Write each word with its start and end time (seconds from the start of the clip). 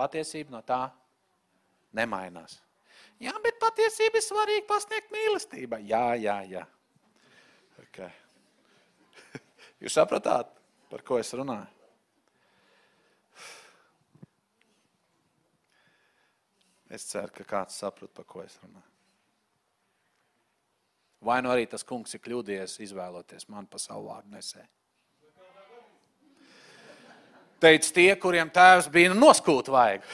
patiesība 0.00 0.56
no 0.56 0.64
tā 0.66 0.82
nemainās. 1.96 2.58
Jā, 3.20 3.34
bet 3.44 3.60
patiesība 3.60 4.16
ir 4.16 4.24
svarīga 4.24 4.66
pasniegt 4.68 5.12
mīlestībai. 5.12 5.82
Jā, 5.88 6.04
jā, 6.16 6.38
jā. 6.48 6.64
Okay. 7.82 8.08
Jūs 9.84 9.98
sapratāt, 9.98 10.48
par 10.92 11.04
ko 11.04 11.20
es 11.20 11.32
runāju? 11.36 11.68
Es 16.90 17.04
ceru, 17.06 17.30
ka 17.30 17.44
kāds 17.46 17.76
saprot, 17.78 18.10
par 18.10 18.26
ko 18.26 18.40
es 18.42 18.56
runāju. 18.64 18.88
Vai 21.22 21.38
nu 21.44 21.52
arī 21.52 21.68
tas 21.68 21.84
kungs 21.86 22.16
ir 22.16 22.22
kļūdījies, 22.24 22.80
izvēloties 22.86 23.46
man 23.52 23.68
pa 23.70 23.78
savu 23.78 24.08
vārdu 24.08 24.32
nesēju. 24.32 24.79
Teica 27.60 27.92
tie, 27.92 28.10
kuriem 28.16 28.48
tēvs 28.48 28.88
bija 28.88 29.12
noskūt 29.12 29.68
vajag. 29.68 30.04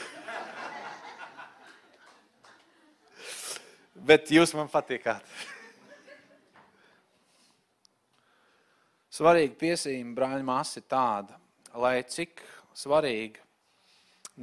Bet 4.07 4.27
jūs 4.31 4.51
man 4.55 4.67
patīkāt. 4.71 5.23
Svarīga 9.17 9.55
piesīme, 9.57 10.11
brāļa 10.13 10.43
māsa, 10.45 10.81
ir 10.81 10.85
tāda, 10.91 11.39
lai 11.79 12.01
cik 12.05 12.43
svarīga 12.75 13.41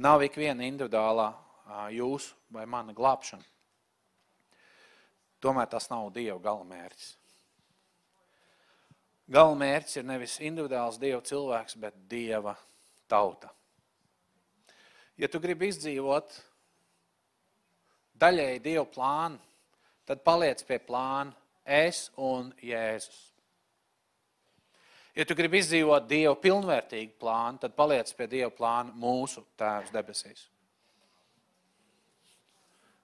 nav 0.01 0.25
ik 0.25 0.35
viena 0.41 0.65
individuālā 0.65 1.29
jūsu 1.93 2.33
vai 2.51 2.65
mana 2.65 2.93
glābšana. 2.93 3.45
Tomēr 5.45 5.69
tas 5.69 5.91
nav 5.93 6.09
Dieva 6.15 6.41
galamērķis. 6.41 7.09
Galamērķis 9.35 9.99
ir 10.01 10.07
nevis 10.09 10.39
individuāls 10.41 10.97
Dieva 11.01 11.21
cilvēks, 11.25 11.77
bet 11.79 12.07
Dieva 12.09 12.57
tauta. 13.07 13.51
Ja 15.17 15.29
tu 15.31 15.39
gribi 15.39 15.69
izdzīvot 15.71 16.33
daļēji 18.19 18.63
Dieva 18.63 18.85
plānu, 18.91 19.39
tad 20.07 20.23
paliec 20.25 20.63
pie 20.67 20.79
plāna 20.83 21.31
es 21.65 22.09
un 22.17 22.51
Jēzus. 22.63 23.21
Ja 25.15 25.23
tu 25.23 25.37
gribi 25.37 25.61
izdzīvot 25.63 26.09
Dieva 26.09 26.35
pilnvērtīgu 26.35 27.15
plānu, 27.21 27.61
tad 27.63 27.75
paliec 27.77 28.11
pie 28.17 28.27
Dieva 28.27 28.51
plāna 28.51 28.91
mūsu 28.99 29.45
Tēvs 29.55 29.93
debesīs. 29.95 30.43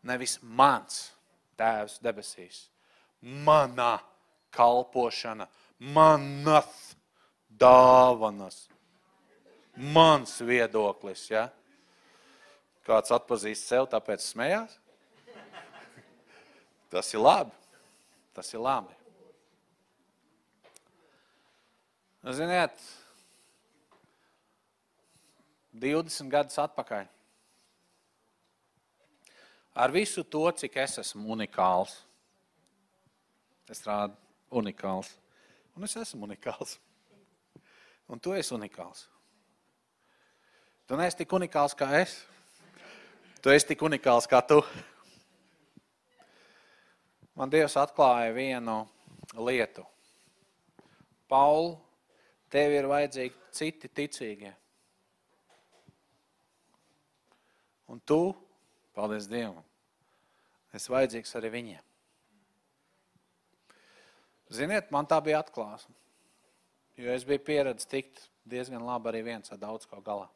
Nevis 0.03 0.35
mans 0.41 1.05
Tēvs 1.59 2.01
debesīs. 2.03 2.65
Mana 3.21 3.99
kalpošana, 4.51 5.47
manas 5.95 6.95
dāvanas, 7.47 8.65
mans 9.75 10.37
viedoklis. 10.45 11.27
Ja? 11.31 11.47
Kāds 12.87 13.13
atpazīst 13.13 13.67
sev, 13.69 13.87
tāpēc 13.91 14.23
smējās? 14.25 14.77
Tas 16.91 17.13
ir 17.13 17.23
labi. 17.23 17.55
Tas 18.35 18.49
ir 18.53 18.63
labi. 18.63 18.95
Ziniet, 22.21 22.75
20 25.73 26.29
gadus 26.29 26.59
atpakaļ. 26.61 27.07
Ar 29.73 29.93
visu 29.95 30.23
to, 30.27 30.43
cik 30.51 30.75
es 30.83 30.99
esmu 31.01 31.31
unikāls. 31.33 31.95
Es 33.71 33.81
rādu 33.87 34.17
unikāls. 34.51 35.13
Un 35.77 35.87
es 35.87 35.95
esmu 35.95 36.27
unikāls. 36.27 36.75
Un 38.11 38.19
tu 38.19 38.35
esi 38.35 38.51
unikāls. 38.53 39.05
Tu 40.87 40.97
neesi 40.99 41.21
tik 41.21 41.33
unikāls 41.33 41.75
kā 41.77 41.89
es. 42.01 42.17
Tu 43.41 43.49
esi 43.49 43.71
tik 43.71 43.81
unikāls 43.81 44.27
kā 44.29 44.41
tu. 44.45 44.59
Man 47.37 47.49
Dievs 47.49 47.77
atklāja 47.79 48.33
vienu 48.35 48.83
lietu. 49.33 49.85
Pauli, 51.31 51.77
tev 52.51 52.75
ir 52.75 52.89
vajadzīgi 52.91 53.37
citi 53.55 53.89
ticīgie. 53.89 54.51
Un 57.91 57.99
tu, 58.07 58.19
paldies 58.95 59.25
Dievam, 59.31 59.63
esi 60.75 60.91
vajadzīgs 60.91 61.33
arī 61.39 61.51
viņiem. 61.55 61.87
Ziniet, 64.51 64.91
man 64.91 65.07
tā 65.07 65.17
bija 65.23 65.39
atklāsme. 65.39 65.95
Jo 66.99 67.15
es 67.15 67.23
biju 67.27 67.41
pieredzējis 67.47 67.89
tikt 67.89 68.25
diezgan 68.51 68.83
labi 68.83 69.09
arī 69.11 69.23
viens 69.31 69.51
ar 69.51 69.59
daudz 69.59 69.87
ko 69.87 70.03
galā. 70.03 70.27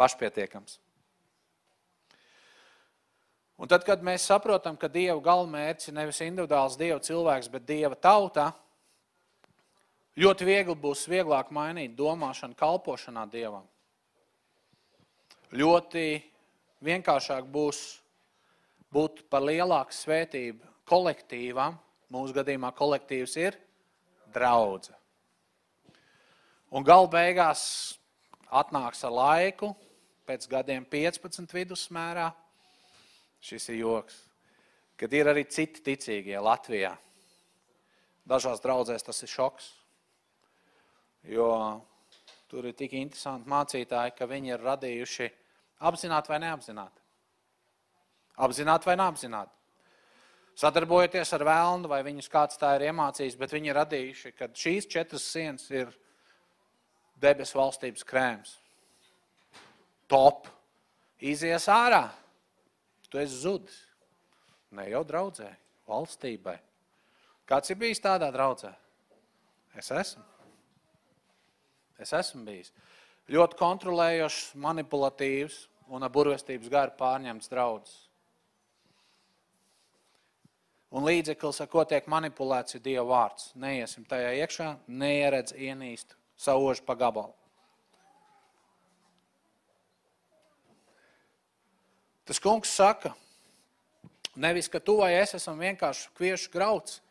Pašpietiekams. 0.00 0.80
Un 3.54 3.70
tad, 3.70 3.84
kad 3.86 4.02
mēs 4.02 4.26
saprotam, 4.26 4.74
ka 4.74 4.90
Dieva 4.90 5.20
galvenmērķis 5.22 5.90
ir 5.90 5.94
nevis 5.94 6.18
individuāls 6.24 6.78
Dieva 6.78 6.98
cilvēks, 6.98 7.50
bet 7.52 7.66
Dieva 7.68 7.94
tauta, 7.94 8.48
ļoti 10.18 10.48
viegli 10.48 10.74
būs 10.74 11.06
vieglāk 11.10 11.52
mainīt 11.54 11.94
domāšanu 11.94 12.58
kalpošanā 12.58 13.28
Dievam. 13.30 13.68
Ļoti 15.54 16.06
vienkāršāk 16.82 17.46
būs 17.46 17.84
būt 18.94 19.22
par 19.30 19.44
lielāku 19.46 19.94
svētību 19.94 20.72
kolektīvam. 20.90 21.78
Mūsu 22.10 22.34
gadījumā 22.36 22.70
kolektīvs 22.76 23.36
ir 23.38 23.56
draudze. 24.34 24.94
Un 26.74 26.82
gal 26.86 27.06
beigās 27.10 27.62
atnāks 28.54 29.02
ar 29.06 29.14
laiku, 29.14 29.72
pēc 30.28 30.46
gadiem 30.50 30.86
15 30.88 31.52
vidusmērā, 31.54 32.28
šis 33.44 33.68
ir 33.74 33.80
joks, 33.82 34.20
kad 35.00 35.12
ir 35.12 35.28
arī 35.32 35.44
citi 35.50 35.82
ticīgie 35.84 36.38
Latvijā. 36.40 36.94
Dažās 38.24 38.62
draudzēs 38.64 39.04
tas 39.04 39.20
ir 39.26 39.28
šoks, 39.28 39.66
jo 41.28 41.50
tur 42.48 42.70
ir 42.70 42.76
tik 42.78 42.94
interesanti 42.96 43.50
mācītāji, 43.52 44.14
ka 44.16 44.28
viņi 44.30 44.54
ir 44.54 44.64
radījuši 44.64 45.28
apzināti 45.84 46.32
vai 46.32 46.38
neapzināti. 46.46 47.02
Apzināti 48.44 48.88
vai 48.88 48.96
neapzināti. 48.98 49.52
Sadarbojoties 50.58 51.34
ar 51.34 51.42
vēlnu, 51.44 51.90
vai 51.90 52.00
viņus 52.06 52.30
kāds 52.30 52.58
tā 52.58 52.76
ir 52.78 52.86
iemācījis, 52.88 53.36
bet 53.36 53.52
viņi 53.52 53.72
ir 53.72 53.78
radījuši, 53.80 54.32
ka 54.38 54.48
šīs 54.54 54.86
četras 54.90 55.26
sienas 55.26 55.66
ir 55.74 55.90
debesu 57.24 57.58
valstības 57.58 58.04
krēms. 58.06 58.58
Top. 60.10 60.48
Izies 61.24 61.66
ārā 61.72 62.08
tu 63.08 63.20
esi 63.22 63.40
zudis. 63.44 63.76
Ne 64.74 64.88
jau 64.90 65.04
draudzē, 65.06 65.48
valstībai. 65.88 66.56
Kāds 67.48 67.70
ir 67.70 67.78
bijis 67.80 68.02
tādā 68.02 68.28
draudzē? 68.34 68.72
Es 69.78 69.90
esmu. 69.94 70.24
Es 72.00 72.12
esmu 72.16 72.42
bijis. 72.46 72.72
Ļoti 73.30 73.56
kontrolējošs, 73.60 74.56
manipulatīvs 74.60 75.60
un 75.94 76.04
ar 76.04 76.12
burvestības 76.12 76.72
garu 76.72 76.96
pārņemts 76.98 77.52
draudzes. 77.52 77.94
Un 80.94 81.06
līdzeklis, 81.06 81.62
ar 81.62 81.70
ko 81.70 81.82
tiek 81.88 82.06
manipulēts, 82.10 82.76
ir 82.76 82.82
Dieva 82.84 83.06
vārds. 83.08 83.48
Neiesim 83.58 84.04
tajā 84.06 84.34
iekšā, 84.42 84.68
neieredz 84.86 85.54
ienīst 85.56 86.14
savu 86.36 86.68
ožu 86.70 86.84
pa 86.86 86.94
gabalu. 86.94 87.32
Tas 92.24 92.40
kungs 92.40 92.72
saka, 92.72 93.12
nevis, 94.34 94.68
ka 94.68 94.80
tu 94.80 94.96
vai 95.02 95.12
es 95.18 95.34
esam 95.36 95.58
vienkārši 95.60 96.08
kviešu 96.16 96.52
grauds 96.52 97.02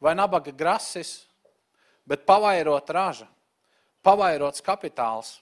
vai 0.00 0.12
nabaga 0.16 0.52
grasis, 0.52 1.22
bet 2.04 2.26
pavairot 2.28 2.92
raža, 2.92 3.28
pavairots 4.04 4.60
kapitāls. 4.64 5.38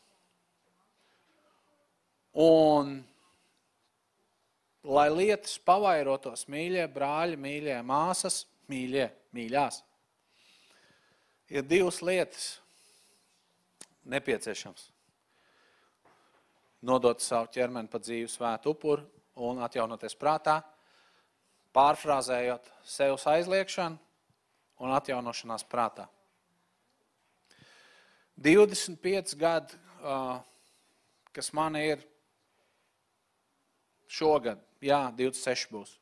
Un, 2.39 3.01
lai 4.87 5.09
lietas 5.11 5.57
pavairotos, 5.67 6.47
mīļie 6.47 6.87
brāļi, 6.95 7.39
mīļie 7.43 7.81
māsas, 7.87 8.45
mīļie, 8.71 9.09
mīļās, 9.35 9.83
ir 11.51 11.67
divas 11.67 11.99
lietas 12.07 12.53
nepieciešams 14.09 14.89
nodot 16.83 17.23
savu 17.23 17.51
ķermeni 17.53 17.91
pa 17.91 18.01
dzīvu 18.03 18.29
svētu 18.31 18.75
upuru 18.75 19.07
un 19.49 19.63
atjaunoties 19.63 20.17
prātā, 20.19 20.61
pārfrāzējot 21.75 22.71
sevis 22.87 23.27
aizliekšanu 23.31 23.99
un 24.83 24.95
atjaunošanās 24.95 25.67
prātā. 25.71 26.09
25 28.39 29.35
gadi, 29.39 29.79
kas 31.35 31.53
man 31.55 31.77
ir 31.79 32.05
šogad, 34.07 34.61
jā, 34.83 35.01
26 35.19 35.73
būs. 35.75 35.97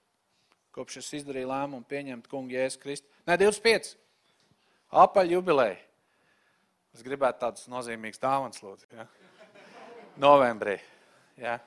Kopš 0.77 1.01
es 1.01 1.15
izdarīju 1.23 1.49
lēmumu 1.49 1.89
pieņemt 1.89 2.29
kungu 2.29 2.53
Jēzus 2.53 2.81
Kristu. 2.83 3.09
Nē, 3.25 3.39
25. 3.41 3.95
Apaļ 4.93 5.33
jubilēja. 5.39 5.86
Es 6.97 7.03
gribētu 7.05 7.43
tādus 7.43 7.67
nozīmīgus 7.69 8.23
dāvans 8.23 8.63
lūdzu. 8.65 8.87
Ja? 8.97 9.05
Novembrī. 10.17 10.79
Ja? 11.37 11.59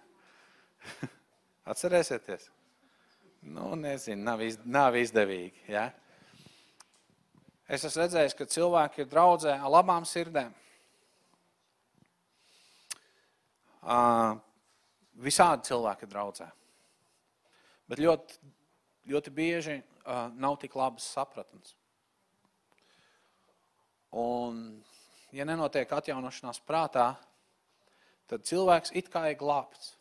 Atcerēsieties? 1.70 2.48
Nu, 3.46 3.76
nezinu, 3.78 4.24
nav, 4.26 4.42
iz, 4.42 4.58
nav 4.66 4.98
izdevīgi. 4.98 5.68
Ja? 5.70 5.84
Es 7.70 7.86
esmu 7.86 8.02
redzējis, 8.02 8.34
ka 8.40 8.50
cilvēki 8.50 9.04
ir 9.04 9.12
draudzē 9.12 9.54
ar 9.54 9.70
labām 9.70 10.08
sirdēm. 10.10 10.58
Uh, 13.86 14.34
visādi 15.22 15.70
cilvēki 15.70 16.08
ir 16.08 16.14
draudzē. 16.16 16.50
Bet 17.86 18.02
ļoti, 18.02 18.42
ļoti 19.14 19.38
bieži 19.38 19.78
uh, 19.78 20.34
nav 20.34 20.58
tik 20.66 20.74
labas 20.74 21.06
sapratnes. 21.14 21.78
Un, 24.18 24.80
ja 25.36 25.46
nenotiek 25.46 25.92
atjaunošanās 25.92 26.62
prātā, 26.66 27.14
tad 28.30 28.46
cilvēks 28.46 28.94
it 28.98 29.10
kā 29.14 29.28
ir 29.31 29.40
glābts. 29.40 29.96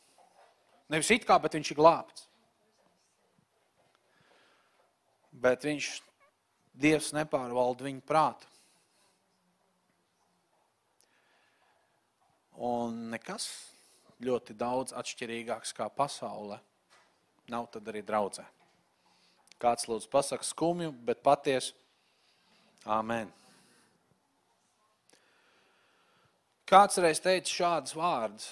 Nevis 0.88 1.10
it 1.12 1.26
kā, 1.28 1.36
bet 1.40 1.56
viņš 1.56 1.72
ir 1.72 1.78
glābts. 1.78 2.28
Bet 5.38 5.66
viņš, 5.68 5.88
Dievs 6.78 7.10
nepārvalda 7.10 7.82
viņu 7.88 8.04
prātu. 8.06 8.46
Un 12.58 13.08
nekas 13.10 13.48
ļoti 14.22 14.54
daudz 14.58 14.94
atšķirīgāks 14.98 15.74
kā 15.74 15.88
pasaule 15.94 16.60
nav 17.50 17.66
tad 17.72 17.88
arī 17.90 18.02
draudzē. 18.06 18.44
Kāds 19.58 19.88
lūdzu 19.90 20.10
pasaka 20.12 20.46
skumju, 20.46 20.92
bet 21.02 21.22
patiesu. 21.24 21.74
Āmen. 22.86 23.32
Kāds 26.68 26.98
reiz 27.00 27.16
teica 27.24 27.48
šādus 27.48 27.94
vārdus. 27.96 28.48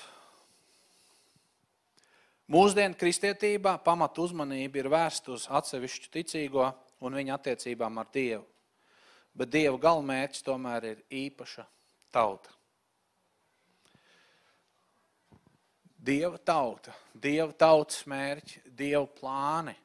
Mūsdienu 2.49 2.97
kristietībā 2.97 3.75
pamatu 3.85 4.25
uzmanība 4.25 4.81
ir 4.81 4.89
vērsta 4.89 5.35
uz 5.35 5.45
atsevišķu 5.53 6.09
ticīgo 6.15 6.71
un 7.05 7.19
viņa 7.19 7.35
attiecībām 7.37 8.01
ar 8.01 8.09
Dievu. 8.15 8.47
Bet 9.37 9.53
Dieva 9.53 9.77
galvenmērķis 9.83 10.47
tomēr 10.47 10.89
ir 10.95 11.05
īpaša 11.13 11.67
tauta. 12.15 12.57
Dieva 16.01 16.41
tauta, 16.41 16.97
Dieva 17.13 17.53
tautas 17.53 18.07
mērķi, 18.09 18.65
Dieva 18.81 19.05
plāni, 19.13 19.77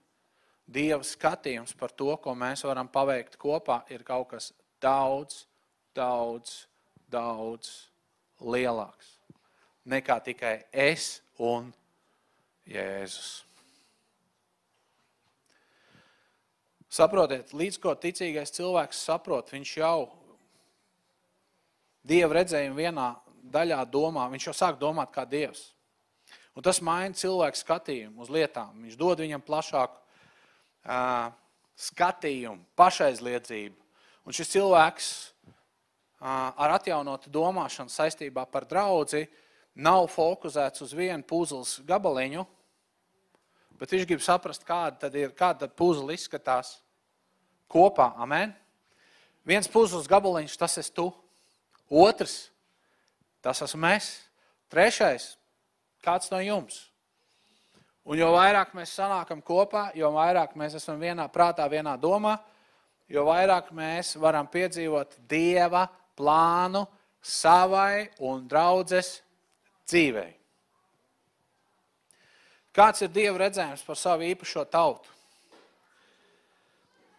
Dieva 0.72 1.04
skatījums 1.04 1.76
par 1.76 1.92
to, 1.92 2.14
ko 2.16 2.32
mēs 2.38 2.64
varam 2.64 2.88
paveikt 2.88 3.36
kopā, 3.42 3.82
ir 3.92 4.08
kaut 4.08 4.30
kas 4.38 4.54
daudz, 4.80 5.50
daudz, 5.92 6.62
daudz 7.12 7.91
lielāks 8.42 9.18
nekā 9.86 10.18
tikai 10.24 10.56
es 10.72 11.22
un 11.42 11.72
Jēzus. 12.70 13.42
Saprotiet, 16.92 17.54
līdz 17.56 17.80
ko 17.82 17.94
ticīgais 17.96 18.52
cilvēks 18.54 19.06
saprot, 19.08 19.52
viņš 19.54 19.78
jau 19.80 20.10
Dieva 22.04 22.40
redzējumu 22.40 22.80
vienā 22.80 23.12
daļā 23.54 23.78
domā, 23.94 24.26
viņš 24.32 24.48
jau 24.50 24.56
sāk 24.58 24.80
domāt 24.82 25.12
kā 25.14 25.24
Dievs. 25.30 25.70
Un 26.58 26.66
tas 26.66 26.82
maina 26.84 27.16
cilvēku 27.16 27.60
skatījumu 27.62 28.26
uz 28.26 28.32
lietām. 28.34 28.74
Viņš 28.84 28.98
dod 29.00 29.22
viņam 29.24 29.44
plašāku 29.46 29.96
uh, 29.96 31.30
skatījumu, 31.80 32.66
pašaizliedzību. 32.76 33.78
Un 34.28 34.36
šis 34.36 34.52
cilvēks 34.52 35.12
ar 36.22 36.76
atjaunotu 36.78 37.32
domāšanu 37.34 37.90
saistībā 37.90 38.46
par 38.52 38.68
draudzi 38.70 39.26
nav 39.74 40.06
fokusēts 40.12 40.84
uz 40.86 40.94
vienu 40.94 41.24
puzles 41.26 41.80
gabaliņu, 41.88 42.46
bet 43.82 43.96
viņš 43.96 44.06
grib 44.06 44.22
saprast, 44.22 44.66
kāda 44.68 45.08
tad 45.08 45.16
ir, 45.18 45.34
kāda 45.34 45.66
tad 45.66 45.76
puzle 45.80 46.14
izskatās 46.14 46.76
kopā. 47.72 48.12
Amen? 48.22 48.54
Viens 49.48 49.70
puzles 49.72 50.10
gabaliņš, 50.12 50.58
tas 50.62 50.78
esi 50.78 50.94
tu. 50.94 51.08
Otrs, 51.90 52.52
tas 53.42 53.64
esmu 53.66 53.90
es. 53.96 54.14
Trešais, 54.72 55.34
kāds 56.06 56.30
no 56.32 56.40
jums. 56.40 56.86
Un 58.06 58.18
jo 58.18 58.30
vairāk 58.34 58.72
mēs 58.78 58.94
sanākam 58.98 59.42
kopā, 59.46 59.90
jo 59.98 60.10
vairāk 60.14 60.54
mēs 60.58 60.78
esam 60.78 61.02
vienā 61.02 61.26
prātā, 61.34 61.68
vienā 61.70 61.98
domā, 62.02 62.38
jo 63.10 63.26
vairāk 63.28 63.74
mēs 63.76 64.16
varam 64.22 64.48
piedzīvot 64.50 65.20
Dieva 65.30 65.88
plānu 66.18 66.86
savai 67.22 68.10
un 68.20 68.48
draudzes 68.50 69.20
dzīvei. 69.90 70.32
Kāds 72.72 73.04
ir 73.04 73.12
Dieva 73.12 73.44
redzējums 73.44 73.84
par 73.84 74.00
savu 74.00 74.24
īpašo 74.30 74.64
tautu? 74.72 75.12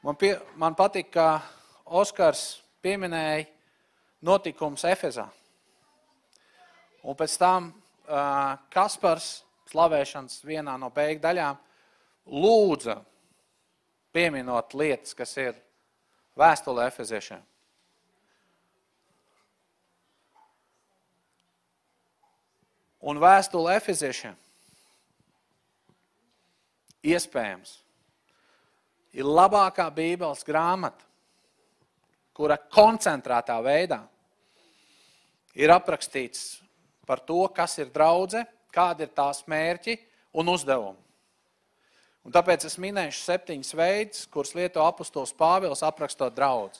Man, 0.02 0.16
pie, 0.18 0.32
man 0.58 0.74
patīk, 0.74 1.12
ka 1.12 1.42
Oskars 1.84 2.62
pieminēja 2.82 3.44
notikums 4.24 4.82
Efezā. 4.88 5.28
Un 7.02 7.18
pēc 7.18 7.36
tam 7.38 7.68
uh, 7.70 8.56
Kaspars 8.72 9.42
slavēšanas 9.70 10.40
vienā 10.46 10.78
no 10.80 10.88
beigu 10.94 11.22
daļām 11.22 11.60
lūdza 12.32 12.96
pieminot 14.14 14.74
lietas, 14.78 15.14
kas 15.18 15.36
ir 15.40 15.56
vēstulē 16.38 16.88
Efeziešiem. 16.90 17.42
Un 23.02 23.18
vēstule 23.22 23.74
Efeziešiem 23.76 24.36
iespējams 27.02 27.74
ir 29.18 29.26
labākā 29.26 29.88
Bībeles 29.92 30.44
grāmata, 30.46 31.04
kura 32.32 32.56
koncentrētā 32.56 33.58
veidā 33.64 34.00
ir 35.58 35.74
aprakstīts 35.74 36.62
par 37.06 37.20
to, 37.26 37.42
kas 37.52 37.76
ir 37.82 37.90
draudze, 37.92 38.44
kādi 38.72 39.04
ir 39.04 39.12
tās 39.12 39.42
mērķi 39.50 39.98
un 40.38 40.48
uzdevumi. 40.54 40.98
Un 42.22 42.32
tāpēc 42.32 42.68
es 42.68 42.78
minēšu 42.78 43.24
septiņus 43.26 43.74
veidus, 43.74 44.26
kurus 44.30 44.54
lieto 44.54 44.84
apustulis 44.86 45.34
Pāvils 45.34 45.82
aprakstot 45.82 46.32
draudz. 46.36 46.78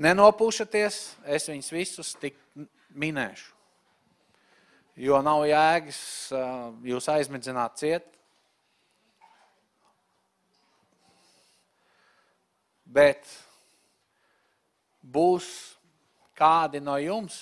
Nenopūšaties, 0.00 1.00
es 1.26 1.48
viņus 1.50 1.72
visus 1.74 2.14
tik 2.22 2.38
minēšu 2.94 3.59
jo 5.00 5.20
nav 5.24 5.44
jēgas 5.48 6.00
jūs 6.84 7.08
aizmidzināt 7.08 7.78
ciet. 7.80 8.06
Bet 12.90 13.24
būs 15.00 15.46
kādi 16.36 16.82
no 16.82 16.96
jums, 17.00 17.38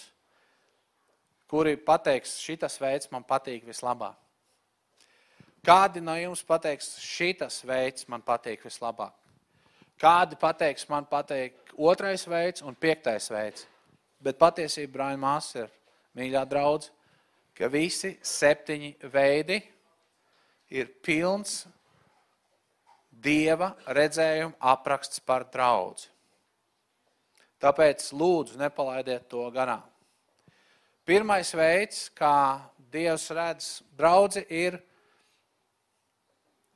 kuri 1.49 1.78
pateiks, 1.80 2.37
šitas 2.44 2.76
veids 2.83 3.09
man 3.11 3.25
patīk 3.26 3.64
vislabāk. 3.66 4.16
Kādi 5.64 6.02
no 6.04 6.14
jums 6.16 6.44
pateiks, 6.47 6.92
šitas 7.02 7.62
veids 7.66 8.06
man 8.09 8.23
patīk 8.23 8.62
vislabāk. 8.68 9.16
Kādi 9.99 10.38
pateiks, 10.38 10.87
man 10.88 11.09
patīk 11.11 11.73
otrais 11.75 12.23
veids 12.28 12.62
un 12.62 12.76
piektais 12.78 13.26
veids. 13.33 13.66
Bet 14.23 14.38
patiesībā 14.38 14.92
Braina 14.92 15.18
māsa 15.25 15.64
ir 15.64 15.75
mīļā 16.18 16.44
draudze 16.50 16.92
ka 17.59 17.67
visi 17.67 18.12
septiņi 18.23 18.93
veidi 19.11 19.59
ir 20.79 20.93
pilns 21.03 21.65
Dieva 23.19 23.73
redzējuma 23.91 24.55
apraksts 24.71 25.19
par 25.27 25.49
draudzi. 25.50 26.07
Tāpēc 27.59 28.12
lūdzu 28.15 28.61
nepalaidiet 28.61 29.25
to 29.27 29.43
garām. 29.50 29.83
Pirmais 31.03 31.50
veids, 31.59 32.05
kā 32.15 32.61
Dievs 32.93 33.25
redz 33.35 33.67
draudzi, 33.99 34.45
ir 34.47 34.77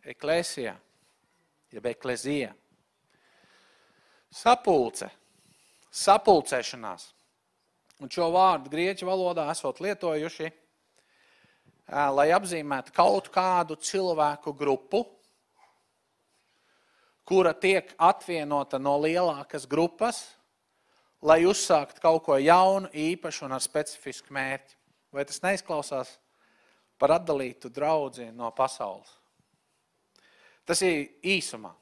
eklēsija, 0.03 0.73
jeb 1.71 1.87
eklezija. 1.93 2.51
Sapulce, 4.35 5.13
sapulcēšanās. 5.95 7.07
Un 8.03 8.11
šo 8.11 8.33
vārdu 8.35 8.73
grieķu 8.73 9.07
valodā 9.07 9.47
esot 9.55 9.79
lietojuši– 9.85 10.51
lai 11.93 12.31
apzīmētu 12.33 12.95
kaut 12.97 13.29
kādu 13.33 13.77
cilvēku 13.77 14.55
grupu, 14.57 15.05
kura 17.29 17.53
tiek 17.55 17.93
atvienota 18.01 18.81
no 18.81 18.97
lielākas 19.01 19.67
grupas, 19.69 20.25
lai 21.23 21.43
uzsākt 21.47 22.01
kaut 22.03 22.25
ko 22.27 22.39
jaunu, 22.41 22.91
īpašu 22.93 23.47
un 23.47 23.57
ar 23.57 23.63
specifisku 23.63 24.33
mērķi. 24.35 24.79
Vai 25.13 25.27
tas 25.29 25.43
neizklausās 25.45 26.17
par 26.99 27.19
atdalītu 27.19 27.69
draudzi 27.69 28.31
no 28.33 28.49
pasaules? 28.57 29.11
Tas 30.65 30.81
ir 30.87 31.11
īsumā. 31.23 31.75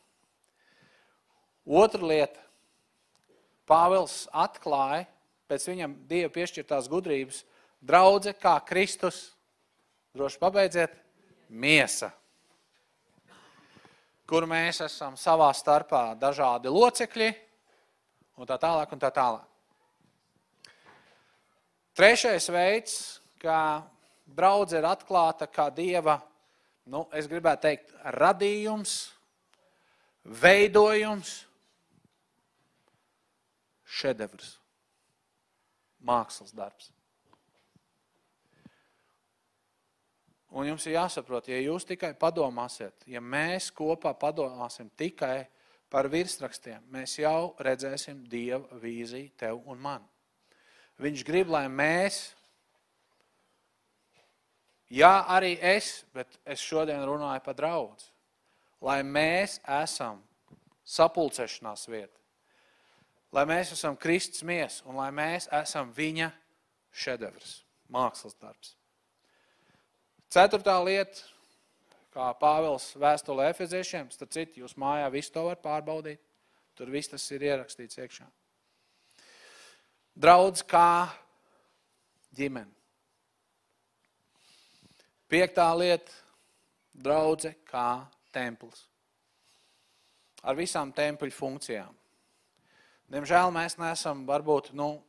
Otra 1.66 2.02
lieta. 2.02 2.40
Pāvils 3.70 4.24
atklāja 4.34 5.04
pēc 5.46 5.66
viņam 5.70 5.92
Dieva 6.10 6.30
piešķirtās 6.34 6.88
gudrības 6.90 7.44
draudze 7.78 8.32
kā 8.34 8.56
Kristus 8.66 9.28
Droši 10.14 10.38
pabeidziet. 10.42 10.96
Miesa. 11.50 12.10
Kur 14.26 14.46
mēs 14.46 14.80
esam 14.82 15.16
savā 15.18 15.48
starpā 15.54 16.12
dažādi 16.18 16.70
locekļi 16.70 17.30
un 18.38 18.46
tā 18.46 18.58
tālāk 18.62 18.90
un 18.94 19.02
tā 19.02 19.10
tālāk. 19.14 19.46
Trešais 21.98 22.46
veids, 22.54 22.94
kā 23.42 23.82
draudze 24.26 24.78
ir 24.78 24.86
atklāta 24.86 25.50
kā 25.50 25.66
Dieva, 25.74 26.20
nu, 26.86 27.02
es 27.14 27.26
gribētu 27.30 27.66
teikt, 27.66 27.90
radījums, 28.14 28.94
veidojums, 30.42 31.34
šedevrs, 33.98 34.54
mākslas 36.06 36.54
darbs. 36.54 36.94
Un 40.50 40.66
jums 40.66 40.82
ir 40.88 40.96
jāsaprot, 40.96 41.46
ja 41.46 41.60
jūs 41.62 41.86
tikai 41.86 42.10
padomāsiet, 42.18 43.06
ja 43.06 43.22
mēs 43.22 43.68
kopā 43.70 44.10
padomāsim 44.18 44.88
tikai 44.98 45.44
par 45.90 46.08
virsrakstiem, 46.10 46.82
mēs 46.90 47.16
jau 47.20 47.52
redzēsim 47.62 48.24
Dieva 48.30 48.80
vīziju 48.82 49.30
tev 49.38 49.60
un 49.70 49.78
man. 49.78 50.06
Viņš 51.00 51.22
grib, 51.26 51.52
lai 51.54 51.64
mēs, 51.70 52.18
jā, 54.90 55.12
arī 55.30 55.54
es, 55.62 56.00
bet 56.14 56.34
es 56.42 56.62
šodien 56.62 57.06
runāju 57.06 57.44
par 57.46 57.58
draudz, 57.58 58.10
lai 58.82 59.00
mēs 59.06 59.60
esam 59.82 60.18
sapulcēšanās 60.82 61.86
vieta, 61.90 62.18
lai 63.30 63.46
mēs 63.46 63.70
esam 63.78 63.94
Kristus 63.94 64.42
mies 64.42 64.82
un 64.82 64.98
lai 64.98 65.12
mēs 65.14 65.46
esam 65.62 65.94
viņa 65.94 66.32
šedevrs, 66.90 67.60
mākslas 67.86 68.34
darbs. 68.34 68.74
Ceturtā 70.30 70.76
lieta, 70.86 71.24
kā 72.14 72.28
Pāvils 72.38 72.92
vēstulē 72.94 73.48
efeziešiem, 73.50 74.12
starp 74.14 74.30
citu, 74.30 74.60
jūs 74.62 74.76
mājā 74.78 75.08
visu 75.10 75.32
to 75.34 75.42
var 75.48 75.58
pārbaudīt. 75.58 76.20
Tur 76.78 76.92
viss 76.94 77.10
tas 77.10 77.24
ir 77.34 77.42
ierakstīts 77.48 77.98
iekšā. 77.98 78.28
Draudz 80.14 80.62
kā 80.70 81.10
ģimene. 82.38 82.70
Piektā 85.30 85.66
lieta- 85.74 86.14
draudze 87.06 87.56
kā 87.66 88.06
templis. 88.32 88.86
Ar 90.42 90.54
visām 90.54 90.94
tempuļu 90.94 91.34
funkcijām. 91.34 91.94
Diemžēl 93.10 93.50
mēs 93.50 93.78
neesam 93.78 94.26
varbūt 94.26 94.72
nu, 94.72 95.02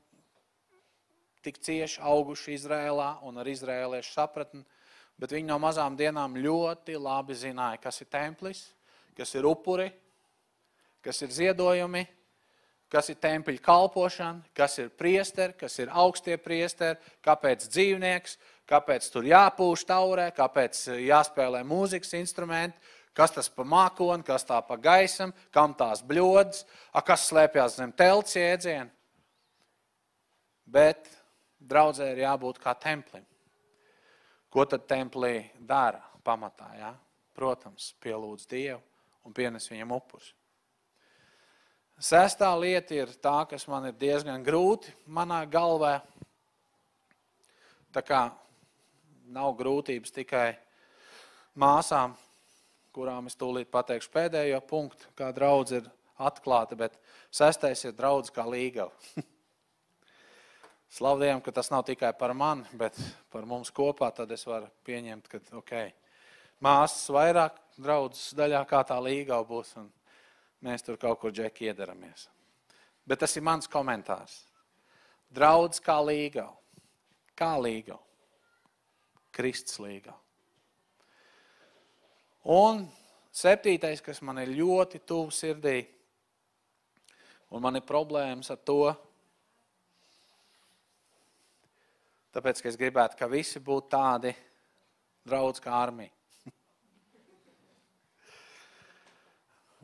tik 1.42 1.58
cieši 1.62 2.02
auguši 2.02 2.58
Izrēlā 2.58 3.22
un 3.22 3.38
ar 3.38 3.46
izrēliešu 3.46 4.14
sapratni, 4.14 4.66
bet 5.20 5.34
viņi 5.36 5.50
no 5.50 5.58
mazām 5.62 5.98
dienām 6.00 6.38
ļoti 6.40 6.96
labi 7.00 7.36
zināja, 7.38 7.82
kas 7.82 8.02
ir 8.04 8.10
templis, 8.12 8.64
kas 9.18 9.36
ir 9.36 9.48
upuri, 9.48 9.90
kas 11.02 11.22
ir 11.26 11.34
ziedojumi, 11.34 12.06
kas 12.92 13.10
ir 13.10 13.20
tempļa 13.24 13.64
kalpošana, 13.64 14.42
kas 14.58 14.78
ir 14.84 14.90
priesteri, 15.00 15.56
kas 15.58 15.78
ir 15.80 15.92
augstie 15.92 16.36
priesteri, 16.42 17.00
kāpēc 17.24 17.68
dzīvnieks, 17.72 18.38
kāpēc 18.70 19.08
tur 19.14 19.28
jāpūš 19.28 19.86
taurē, 19.88 20.30
kāpēc 20.36 20.84
jāspēlē 21.00 21.64
mūzikas 21.68 22.14
instrumenti, 22.20 22.78
kas 23.16 23.34
tas 23.36 23.50
pa 23.52 23.64
mākoni, 23.68 24.26
kas 24.28 24.46
tā 24.48 24.60
pa 24.64 24.78
gaisam, 24.80 25.34
kam 25.52 25.76
tās 25.78 26.04
bļodas, 26.08 26.66
a 26.94 27.04
kas 27.04 27.28
slēpjas 27.32 27.80
zem 27.80 27.92
telts 27.96 28.38
jēdzienu. 28.40 28.90
Bet 30.72 31.08
draudzē 31.60 32.14
ir 32.14 32.24
jābūt 32.26 32.62
kā 32.64 32.76
templim. 32.80 33.26
Ko 34.52 34.66
tad 34.68 34.84
templī 34.90 35.46
dara 35.56 36.02
pamatā? 36.26 36.68
Ja? 36.76 36.92
Protams, 37.36 37.94
pielūdz 38.04 38.48
Dievu 38.52 38.82
un 39.26 39.36
pienes 39.36 39.70
viņam 39.72 39.94
upurs. 39.96 40.34
Sestā 42.02 42.50
lieta 42.58 42.96
ir 42.98 43.14
tā, 43.22 43.44
kas 43.48 43.68
man 43.70 43.86
ir 43.92 43.96
diezgan 43.96 44.44
grūti 44.44 44.92
manā 45.06 45.44
galvā. 45.46 46.00
Tā 47.94 48.02
kā 48.04 48.22
nav 49.32 49.54
grūtības 49.60 50.16
tikai 50.16 50.48
māsām, 51.56 52.16
kurām 52.92 53.30
es 53.30 53.38
tūlīt 53.40 53.70
pateikšu 53.72 54.12
pēdējo 54.12 54.60
punktu, 54.68 55.12
kā 55.16 55.30
draudz 55.36 55.78
ir 55.78 55.88
atklāta, 56.20 56.76
bet 56.76 56.98
sestais 57.32 57.86
ir 57.86 57.96
draudz 57.96 58.34
kā 58.34 58.44
līgava. 58.50 58.92
Slavdiem, 60.92 61.40
ka 61.40 61.54
tas 61.56 61.70
nav 61.72 61.86
tikai 61.88 62.12
par 62.20 62.34
mani, 62.36 62.66
bet 62.76 62.98
par 63.32 63.46
mums 63.48 63.72
kopā, 63.72 64.10
tad 64.12 64.32
es 64.36 64.44
varu 64.44 64.68
pieņemt, 64.84 65.30
ka 65.32 65.40
ok, 65.62 65.74
māsas 66.60 67.06
vairāk 67.16 67.62
draudzes 67.80 68.34
daļā 68.36 68.60
kā 68.68 68.82
tā 68.90 68.98
līga 69.00 69.38
būs, 69.48 69.72
un 69.80 69.88
mēs 70.68 70.84
tur 70.84 71.00
kaut 71.00 71.22
kur 71.22 71.32
džeki 71.32 71.70
iedaramies. 71.70 72.28
Bet 73.08 73.24
tas 73.24 73.36
ir 73.40 73.46
mans 73.48 73.72
komentārs. 73.72 74.42
Draudz 75.32 75.80
kā 75.80 75.96
līga. 76.04 76.50
Kā 77.40 77.54
līga? 77.56 77.96
Kristus 79.32 79.80
līga. 79.80 80.12
Un 82.52 82.84
septītais, 83.32 84.04
kas 84.04 84.20
man 84.22 84.42
ir 84.44 84.52
ļoti 84.58 85.00
tuvu 85.08 85.32
sirdī, 85.32 85.86
un 87.48 87.64
man 87.64 87.80
ir 87.80 87.88
problēmas 87.88 88.52
ar 88.52 88.60
to, 88.60 88.92
Tāpēc, 92.32 92.62
ka 92.64 92.70
es 92.72 92.78
gribētu, 92.80 93.18
ka 93.20 93.28
visi 93.28 93.60
būtu 93.60 93.92
tādi 93.92 94.32
draudz 95.28 95.60
kā 95.64 95.72
armija. 95.76 96.14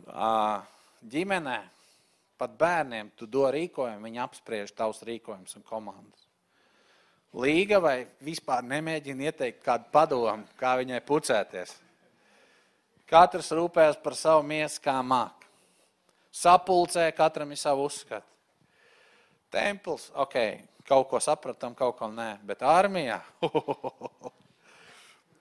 Ģimenē, 1.13 1.57
pat 2.39 2.51
bērniem, 2.59 3.11
tu 3.19 3.27
do 3.27 3.45
rīkojumu, 3.51 4.05
viņi 4.07 4.23
apspriež 4.23 4.71
tavus 4.77 5.03
rīkojumus 5.07 5.57
un 5.59 5.63
komandas. 5.67 6.23
Līga 7.37 7.81
vai 7.83 8.07
vispār 8.23 8.63
nemēģina 8.63 9.27
ieteikt 9.27 9.59
kādu 9.65 9.91
padomu, 9.91 10.47
kā 10.57 10.77
viņai 10.79 11.01
pucēties. 11.05 11.75
Katrs 13.07 13.51
rūpējas 13.55 13.99
par 14.03 14.15
savu 14.19 14.43
miesu, 14.47 14.79
kā 14.83 14.95
māk. 15.03 15.45
Sapulcē 16.31 17.11
katram 17.15 17.51
ir 17.51 17.59
savu 17.59 17.85
uzskatu. 17.87 18.27
Templis, 19.51 20.09
ok, 20.15 20.35
kaut 20.87 21.09
ko 21.11 21.19
sapratam, 21.19 21.75
kaut 21.75 21.97
ko 21.99 22.07
nē. 22.11 22.37
Bet 22.47 22.63
armijā 22.63 23.19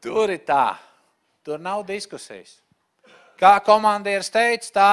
tur 0.03 0.33
ir 0.33 0.43
tā, 0.47 0.75
tur 1.47 1.63
nav 1.63 1.85
diskusijas. 1.87 2.59
Kā 3.37 3.59
komandieris 3.61 4.33
teica, 4.33 4.73
tā 4.73 4.91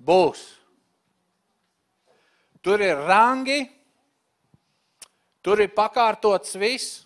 būs. 0.00 0.42
Tur 2.62 2.82
ir 2.82 3.00
rangi, 3.06 3.64
tur 5.42 5.60
ir 5.60 5.72
pakārtots 5.74 6.54
viss. 6.58 7.02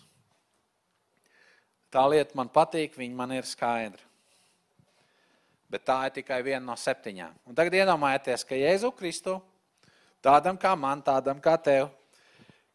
Tā 1.91 2.03
lieta 2.09 2.35
man 2.37 2.49
patīk, 2.53 2.95
viņa 2.99 3.15
man 3.15 3.33
ir 3.35 3.47
skaidra. 3.47 4.03
Bet 5.67 5.83
tā 5.87 5.97
ir 6.07 6.13
tikai 6.15 6.39
viena 6.45 6.63
no 6.63 6.77
septiņām. 6.79 7.33
Un 7.49 7.55
tagad 7.57 7.75
iedomājieties, 7.75 8.45
ka 8.47 8.55
Jēzu 8.55 8.91
Kristu, 8.95 9.35
tādam 10.23 10.55
kā 10.59 10.71
man, 10.79 11.01
tādam 11.03 11.41
kā 11.43 11.57
tev, 11.59 11.89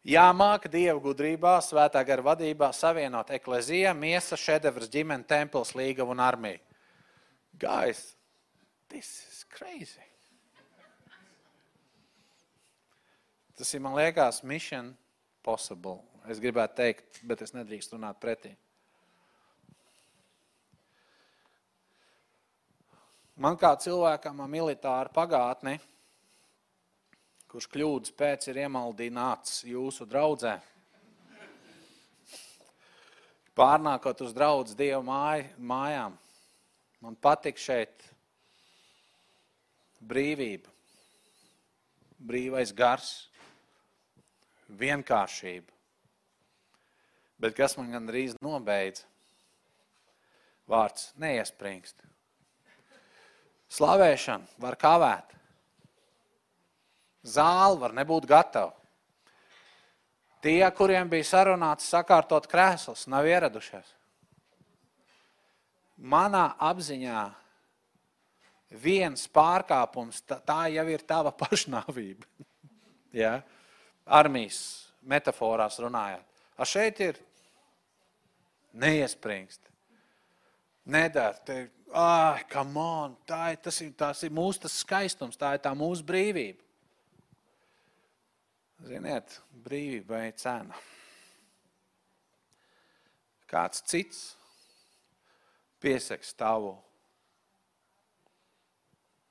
Jāmāk 0.03 0.65
Dieva 0.67 0.99
gudrībā, 0.99 1.53
svētā 1.63 2.01
gara 2.03 2.23
vadībā 2.25 2.67
savienot 2.75 3.29
eklezija, 3.37 3.93
miesa, 3.95 4.35
šedevrs, 4.35 4.89
ģimene, 4.91 5.23
templis, 5.23 5.71
līgava 5.79 6.11
un 6.11 6.19
armija. 6.19 6.59
Guys, 7.55 8.01
this 8.91 9.23
is 9.29 9.45
crazy. 9.47 10.03
Tas 13.55 13.71
ir, 13.71 13.79
man 13.79 13.95
liekas, 13.95 14.41
mission 14.43 14.91
possible. 15.45 16.01
Es 16.27 16.41
gribētu 16.43 16.81
teikt, 16.81 17.21
bet 17.23 17.45
es 17.45 17.55
nedrīkst 17.55 17.95
runāt 17.95 18.19
pretī. 18.19 18.51
Man 23.39 23.55
kā 23.55 23.71
cilvēkam 23.79 24.43
ar 24.43 24.51
militāru 24.51 25.15
pagātni– 25.15 25.79
kurš 27.53 27.67
kļūdas 27.69 28.13
pēc 28.17 28.47
ir 28.49 28.63
iemaldināts 28.63 29.59
jūsu 29.69 30.07
draudzē. 30.09 30.55
Pārnākot 33.53 34.23
uz 34.25 34.31
draudz 34.33 34.73
Dievu 34.73 35.03
māj, 35.05 35.43
mājām, 35.61 36.15
man 37.05 37.17
patīk 37.21 37.61
šeit 37.61 38.07
brīvība, 40.01 40.71
brīvais 42.17 42.73
gars, 42.73 43.11
vienkāršība. 44.73 45.69
Bet 47.37 47.53
kas 47.59 47.77
man 47.77 47.93
gandrīz 47.93 48.33
nobeidza? 48.41 49.05
Vārds 50.65 51.11
neiespringst. 51.21 52.01
Slavēšana 53.77 54.57
var 54.63 54.79
kavēt. 54.81 55.37
Zāle 57.23 57.79
var 57.79 57.93
nebūt 57.95 58.27
gatava. 58.27 58.73
Tie, 60.43 60.63
kuriem 60.75 61.07
bija 61.07 61.23
sarunāts 61.23 61.87
sakārtot 61.87 62.49
krēslus, 62.51 63.07
nav 63.07 63.27
ieradušies. 63.29 63.93
manā 65.97 66.49
apziņā 66.59 67.31
viens 68.83 69.27
pārkāpums, 69.27 70.21
tā, 70.27 70.67
jau 70.73 70.85
ir 70.89 71.05
tava 71.07 71.31
pašnāvība. 71.41 72.27
ja? 73.13 73.41
Armijas 74.05 74.89
metaforās 74.99 75.79
runājot. 75.79 76.25
A 76.57 76.65
šeit 76.67 76.99
ir 76.99 77.19
neiespringst. 78.73 79.61
Nedara. 80.83 81.39
Ah, 81.93 82.41
come 82.51 82.79
on, 82.79 83.15
tā 83.25 83.53
ir, 83.53 83.61
tas 83.63 83.79
ir, 83.79 83.93
tas 83.95 84.23
ir 84.25 84.33
mūsu 84.33 84.65
tas 84.65 84.75
skaistums, 84.83 85.37
tā 85.39 85.53
ir 85.55 85.61
tā 85.63 85.71
mūsu 85.77 86.03
brīvība. 86.03 86.59
Ziniet, 88.83 89.37
brīvībai 89.63 90.33
cena. 90.35 90.75
Kāds 93.47 93.79
cits 93.87 94.17
piesaks 95.79 96.33
tavu, 96.35 96.73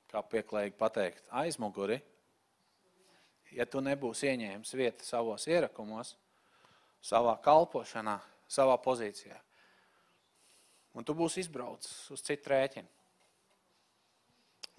kā 0.09 0.23
pieklājīgi 0.31 0.73
pateikt, 0.79 1.29
aizmuguri, 1.43 1.99
ja 3.53 3.69
tu 3.69 3.83
nebūsi 3.85 4.31
ieņēmis 4.31 4.73
vietu 4.79 5.05
savos 5.05 5.45
ierakumos, 5.45 6.15
savā 7.05 7.37
kalpošanā, 7.45 8.17
savā 8.49 8.81
pozīcijā. 8.81 9.37
Un 10.97 11.05
tu 11.05 11.13
būsi 11.17 11.45
izbraucis 11.45 12.09
uz 12.13 12.25
citu 12.25 12.55
rēķinu. 12.55 12.89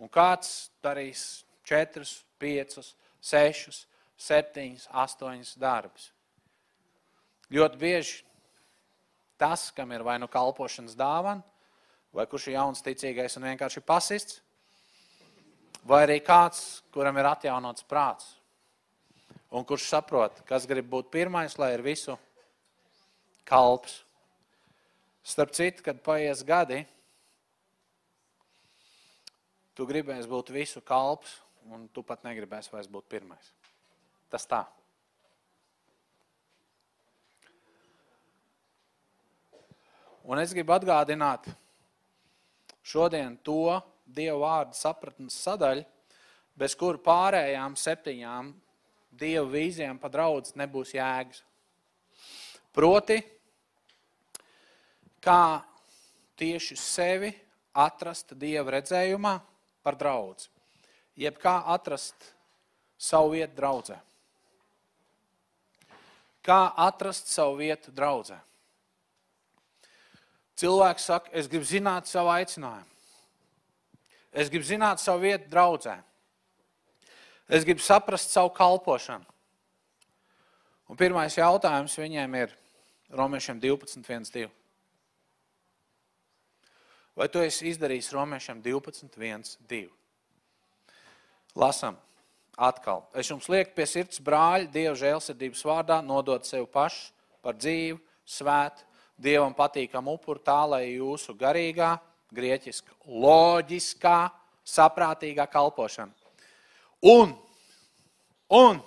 Un 0.03 0.11
kāds 0.11 0.73
darīs 0.83 1.45
četrus, 1.63 2.25
piecus, 2.43 2.97
sešus, 3.23 3.85
septiņus, 4.21 4.89
astoņus 4.91 5.57
darbus. 5.61 6.11
Ļoti 7.55 7.81
bieži 7.81 8.23
tas, 9.39 9.69
kam 9.75 9.93
ir 9.93 10.05
vai 10.07 10.17
nu 10.23 10.29
kalpošanas 10.31 10.97
dāvana, 10.97 11.43
vai 12.15 12.27
kurš 12.31 12.49
ir 12.49 12.57
jauns 12.57 12.83
ticīgais 12.85 13.37
un 13.39 13.49
vienkārši 13.51 13.83
pasists, 13.85 14.41
vai 15.85 16.05
arī 16.07 16.21
kāds, 16.25 16.85
kuram 16.95 17.19
ir 17.19 17.29
atjaunots 17.29 17.87
prāts, 17.91 18.37
un 19.51 19.67
kurš 19.67 19.89
saprot, 19.91 20.41
kas 20.49 20.69
grib 20.71 20.89
būt 20.91 21.11
pirmais, 21.13 21.59
lai 21.59 21.75
ir 21.75 21.85
visu 21.85 22.17
kalps. 23.45 24.01
Starp 25.25 25.55
citu, 25.57 25.83
kad 25.85 26.03
paies 26.05 26.43
gadi, 26.45 26.83
tu 29.75 29.87
gribēsi 29.89 30.29
būt 30.29 30.53
visu 30.53 30.83
kalps, 30.85 31.39
un 31.73 31.89
tu 31.89 32.05
pat 32.05 32.27
negribēsi 32.27 32.73
vairs 32.75 32.91
būt 32.93 33.09
pirmais. 33.09 33.55
Tas 34.35 34.49
tā. 34.51 34.65
Un 40.27 40.41
es 40.43 40.51
gribu 40.57 40.73
atgādināt 40.75 41.45
šodien 42.83 43.37
to 43.47 43.77
Dieva 44.05 44.41
vārdu 44.41 44.75
sapratnes 44.75 45.37
sadaļu, 45.39 45.85
bez 46.59 46.75
kura 46.81 46.99
pārējām 47.05 47.77
septiņām 47.79 48.49
Dieva 49.15 49.45
vīzijām 49.53 50.01
pa 50.03 50.11
draudz 50.11 50.57
nebūs 50.59 50.97
jēgas. 50.97 51.45
Proti, 52.75 53.21
kā 55.23 55.63
tieši 56.43 56.79
sevi 56.81 57.31
atrast 57.87 58.35
Dieva 58.35 58.75
redzējumā 58.81 59.37
par 59.87 60.01
draudzi, 60.01 60.51
jeb 61.23 61.39
kā 61.39 61.61
atrast 61.77 62.33
savu 62.99 63.37
vietu 63.37 63.61
draudzē. 63.61 64.01
Kā 66.45 66.75
atrast 66.77 67.31
savu 67.33 67.57
vietu 67.63 67.93
draudzē? 67.95 68.37
Cilvēks 70.61 71.07
saka, 71.09 71.31
es 71.35 71.49
gribu 71.51 71.67
zināt 71.67 72.07
savu 72.07 72.31
aicinājumu. 72.35 72.91
Es 74.35 74.51
gribu 74.51 74.67
zināt 74.67 75.01
savu 75.03 75.25
vietu 75.25 75.49
draudzē. 75.51 75.97
Es 77.49 77.65
gribu 77.65 77.83
saprast 77.83 78.33
savu 78.35 78.53
kalpošanu. 78.55 79.27
Un 80.91 81.01
pirmais 81.01 81.37
jautājums 81.39 81.97
viņiem 81.99 82.37
ir 82.43 82.55
Romiešiem 83.15 83.61
12, 83.63 84.05
1, 84.05 84.31
2. 84.35 84.49
Vai 87.15 87.29
tu 87.31 87.41
esi 87.45 87.71
izdarījis 87.71 88.13
Romiešiem 88.13 88.61
12, 88.63 89.15
1, 89.17 89.45
2? 89.71 89.85
Lasam 91.55 91.97
atkal. 92.57 93.05
Es 93.15 93.31
jums 93.31 93.49
lieku 93.51 93.75
pie 93.77 93.87
sirds 93.89 94.21
brāļi, 94.23 94.71
Dieva 94.73 94.95
žēlsirdības 94.99 95.63
vārdā, 95.67 96.01
nodot 96.05 96.47
sevi 96.47 96.67
pašu 96.71 97.13
par 97.45 97.57
dzīvu, 97.59 97.99
svētu, 98.25 98.87
Dievam 99.21 99.55
patīkamu 99.55 100.17
upuru 100.17 100.43
tā, 100.43 100.59
lai 100.67 100.97
jūsu 100.97 101.37
garīgā, 101.39 101.93
grieķiska, 102.35 102.97
loģiskā, 103.07 104.19
saprātīgā 104.67 105.47
kalpošana. 105.53 106.11
Un, 107.05 107.35
un, 108.51 108.81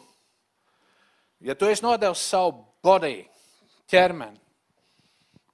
ja 1.40 1.56
tu 1.56 1.70
esi 1.70 1.86
nodevis 1.86 2.26
savu 2.28 2.66
body, 2.84 3.22
ķermeni, 3.88 4.40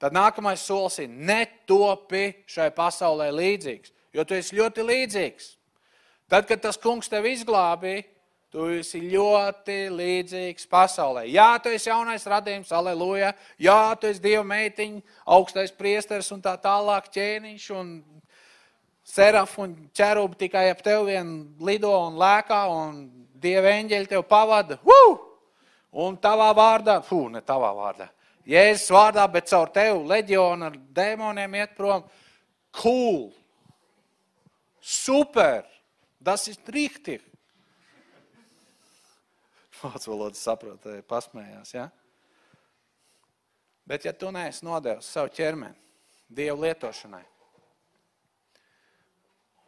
tad 0.02 0.16
nākamais 0.16 0.64
solis 0.64 0.98
ir 1.04 1.12
netopi 1.12 2.32
šai 2.50 2.72
pasaulē 2.74 3.30
līdzīgs, 3.36 3.94
jo 4.16 4.26
tu 4.26 4.40
esi 4.40 4.58
ļoti 4.58 4.88
līdzīgs. 4.90 5.52
Tad, 6.34 6.50
kad 6.50 6.64
tas 6.66 6.80
kungs 6.82 7.12
tevi 7.12 7.36
izglābīja, 7.38 8.08
Tu 8.54 8.68
esi 8.78 9.00
ļoti 9.10 9.88
līdzīgs 9.90 10.68
pasaulē. 10.70 11.24
Jā, 11.26 11.56
tu 11.58 11.72
esi 11.74 11.90
jaunais 11.90 12.22
radījums, 12.30 12.70
aleluja. 12.70 13.32
Jā, 13.58 13.96
tu 13.98 14.06
esi 14.06 14.22
dieva 14.22 14.44
meitiņa, 14.46 15.02
augstais 15.34 15.74
priesteris 15.74 16.30
un 16.36 16.44
tā 16.44 16.54
tālāk 16.62 17.08
ķēniņš 17.16 17.66
un 17.74 17.90
seraf 19.10 19.58
un 19.58 19.74
ķerubi 19.98 20.38
tikai 20.46 20.68
ap 20.70 20.86
tevi 20.86 21.16
vien 21.16 21.34
lido 21.66 21.96
un 21.98 22.22
lēkā 22.22 22.62
un 22.70 23.02
dieva 23.42 23.74
eņģeļi 23.80 24.12
tev 24.14 24.28
pavada. 24.30 24.78
Woo! 24.86 25.18
Un 26.06 26.22
tavā 26.22 26.54
vārdā, 26.54 27.00
fū, 27.02 27.26
ne 27.34 27.42
tavā 27.42 27.74
vārdā, 27.74 28.12
Jēzus 28.46 28.94
vārdā, 28.94 29.26
bet 29.34 29.50
caur 29.50 29.74
tevi 29.74 29.98
leģionu 30.14 30.70
ar 30.70 30.78
dēmoniem 30.94 31.58
iet 31.58 31.74
prom. 31.74 32.06
Cool! 32.70 33.32
Super! 34.78 35.73
Tas 36.24 36.48
ir 36.48 36.58
richtig! 36.72 37.34
vācu 39.84 40.14
valodas 40.14 40.44
saprotāji 40.44 41.04
pasmējās. 41.08 41.74
Ja? 41.76 41.88
Bet 43.88 44.08
ja 44.08 44.14
tu 44.16 44.32
neesi 44.32 44.66
nodevis 44.66 45.12
savu 45.12 45.32
ķermeni 45.34 45.80
Dievu 46.34 46.64
lietošanai, 46.64 47.24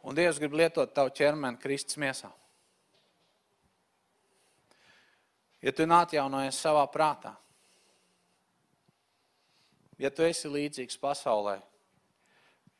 un 0.08 0.16
Dievs 0.16 0.40
grib 0.42 0.56
lietot 0.56 0.94
tavu 0.96 1.12
ķermeni 1.14 1.60
Kristus 1.62 1.98
miesā, 2.00 2.30
ja 5.62 5.74
tu 5.76 5.86
neatjaunojies 5.86 6.58
savā 6.58 6.82
prātā, 6.90 7.36
ja 10.00 10.10
tu 10.10 10.26
esi 10.26 10.50
līdzīgs 10.50 10.98
pasaulē, 11.02 11.60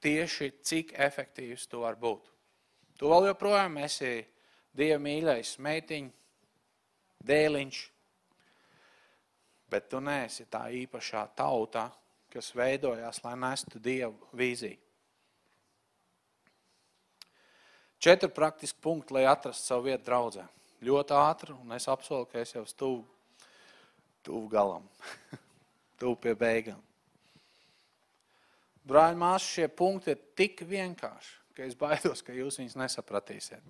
tieši 0.02 0.50
cik 0.66 0.96
efektīvs 1.06 1.68
tu 1.70 1.84
vari 1.84 2.00
būt. 2.00 2.35
Tu 2.96 3.10
vēl 3.10 3.28
joprojām 3.30 3.76
esi 3.84 4.24
Dieva 4.76 4.98
mīļais 5.00 5.54
meitiņa, 5.64 6.10
dēliņš. 7.26 7.78
Bet 9.72 9.88
tu 9.90 10.00
neesi 10.04 10.44
tā 10.52 10.66
īpašā 10.82 11.22
tauta, 11.36 11.88
kas 12.32 12.52
veidojās, 12.56 13.22
lai 13.24 13.34
nestu 13.40 13.80
Dievu 13.82 14.28
vīziju. 14.36 14.78
Četri 17.98 18.28
praktiski 18.28 18.78
punkti, 18.80 19.16
lai 19.16 19.24
atrastu 19.26 19.72
savu 19.72 19.88
vietu 19.88 20.04
draudzē. 20.06 20.44
Ļoti 20.84 21.16
ātri, 21.16 21.54
un 21.56 21.72
es 21.72 21.88
apsolu, 21.88 22.28
ka 22.28 22.38
es 22.42 22.52
jau 22.52 22.64
tuvu, 22.76 23.00
tuvu 24.26 24.44
galam, 24.52 24.84
tuvu 26.00 26.18
pie 26.20 26.34
beigām. 26.36 26.82
Brāļi, 28.86 29.16
māsas, 29.18 29.48
šie 29.56 29.66
punkti 29.72 30.12
ir 30.12 30.20
tik 30.38 30.60
vienkārši, 30.68 31.32
ka 31.56 31.64
es 31.64 31.76
baidos, 31.78 32.22
ka 32.22 32.34
jūs 32.36 32.60
viņus 32.60 32.76
nesapratīsiet. 32.76 33.64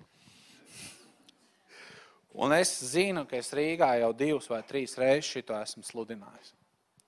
Un 2.36 2.52
es 2.52 2.74
zinu, 2.92 3.24
ka 3.28 3.38
es 3.38 3.48
Rīgā 3.56 3.94
jau 4.02 4.10
divas 4.12 4.50
vai 4.50 4.60
trīs 4.68 4.98
reizes 5.00 5.30
šito 5.30 5.56
esmu 5.56 5.86
sludinājis. 5.86 6.52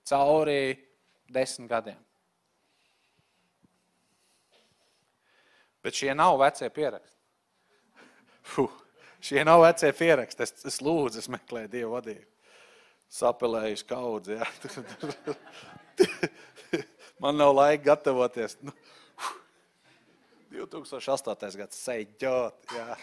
Cauri 0.09 0.79
desmit 1.29 1.69
gadiem. 1.69 1.99
Bet 5.85 5.99
šie 5.99 6.15
nav 6.17 6.39
vecie 6.41 6.71
pieraksti. 6.73 7.17
Fuh, 8.55 8.73
šie 9.21 9.45
nav 9.45 9.63
vecie 9.67 9.93
pieraksti. 9.93 10.47
Es, 10.47 10.55
es 10.73 10.81
lūdzu, 10.85 11.21
es 11.21 11.29
meklēju 11.33 11.71
Dievu 11.75 11.93
vadību. 11.99 12.27
Sapelējuši 13.19 13.87
kaudzi. 13.89 14.37
Man 17.23 17.39
nav 17.41 17.55
laika 17.57 17.85
gatavoties. 17.93 18.59
Nu, 18.65 18.73
2008. 20.53 21.57
gads 21.61 21.81
seģot. 21.87 22.77
Ja 22.77 22.95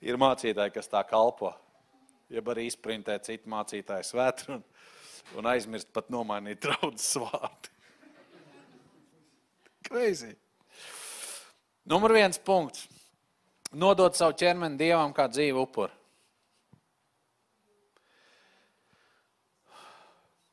ir 0.00 0.18
mācītāji, 0.20 0.74
kas 0.74 0.90
tā 0.90 1.02
kalpo. 1.08 1.52
Jeb 2.30 2.48
arī 2.52 2.68
izprintē 2.68 3.18
citu 3.24 3.50
mācītāju 3.50 4.06
svētru 4.06 4.56
un, 4.58 4.64
un 5.40 5.48
aizmirst 5.50 5.90
pat 5.92 6.10
nomainīt 6.12 6.62
draudzes 6.64 7.16
vārdu. 7.20 7.72
Crazy. 9.90 10.34
Numur 11.90 12.14
viens 12.14 12.38
punkts. 12.38 12.86
Nodot 13.70 14.16
savu 14.18 14.34
ķermeni 14.38 14.78
dievam 14.78 15.12
kā 15.14 15.28
dzīvu 15.30 15.62
upuru. 15.62 15.94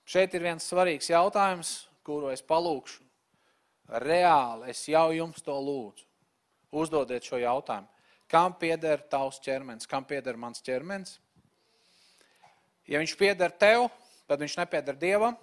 Šeit 0.08 0.36
ir 0.38 0.46
viens 0.46 0.64
svarīgs 0.64 1.10
jautājums, 1.12 1.72
kuru 2.06 2.30
es 2.32 2.46
palūkšu. 2.46 3.07
Reāli 3.88 4.72
es 4.74 4.84
jau 4.90 5.10
jums 5.16 5.44
to 5.44 5.54
lūdzu. 5.56 6.04
Uzdodiet 6.76 7.24
šo 7.24 7.40
jautājumu. 7.40 7.88
Kam 8.28 8.58
pieder 8.60 9.00
tavs 9.08 9.40
ķermenis? 9.40 9.88
Kam 9.88 10.04
pieder 10.04 10.36
mans 10.36 10.60
ķermenis? 10.64 11.16
Ja 12.88 13.00
viņš 13.00 13.16
pieder 13.20 13.52
tev, 13.52 13.88
tad 14.28 14.44
viņš 14.44 14.58
nepieder 14.60 14.96
dievam. 15.00 15.38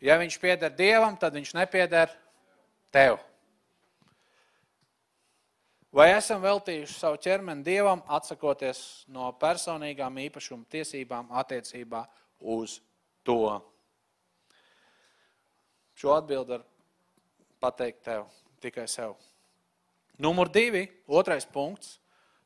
Ja 0.00 0.16
viņš 0.20 0.38
pieder 0.40 0.72
dievam, 0.72 1.16
tad 1.20 1.36
viņš 1.36 1.52
nepieder 1.58 2.12
tev. 2.94 3.18
Vai 5.92 6.10
esam 6.12 6.42
veltījuši 6.44 6.94
savu 6.94 7.16
ķermeni 7.24 7.64
dievam, 7.64 8.02
atsakoties 8.12 9.06
no 9.12 9.30
personīgām 9.40 10.20
īpašuma 10.28 10.68
tiesībām 10.70 11.32
attiecībā 11.40 12.04
uz 12.44 12.78
to? 13.24 13.56
Šo 15.98 16.12
atbildi 16.14 16.54
var 16.54 16.62
pateikt 17.58 18.04
tev, 18.06 18.28
tikai 18.62 18.86
sev. 18.86 19.16
Numur 20.18 20.50
divi, 20.50 20.84
otrais 21.10 21.46
punkts. 21.46 21.96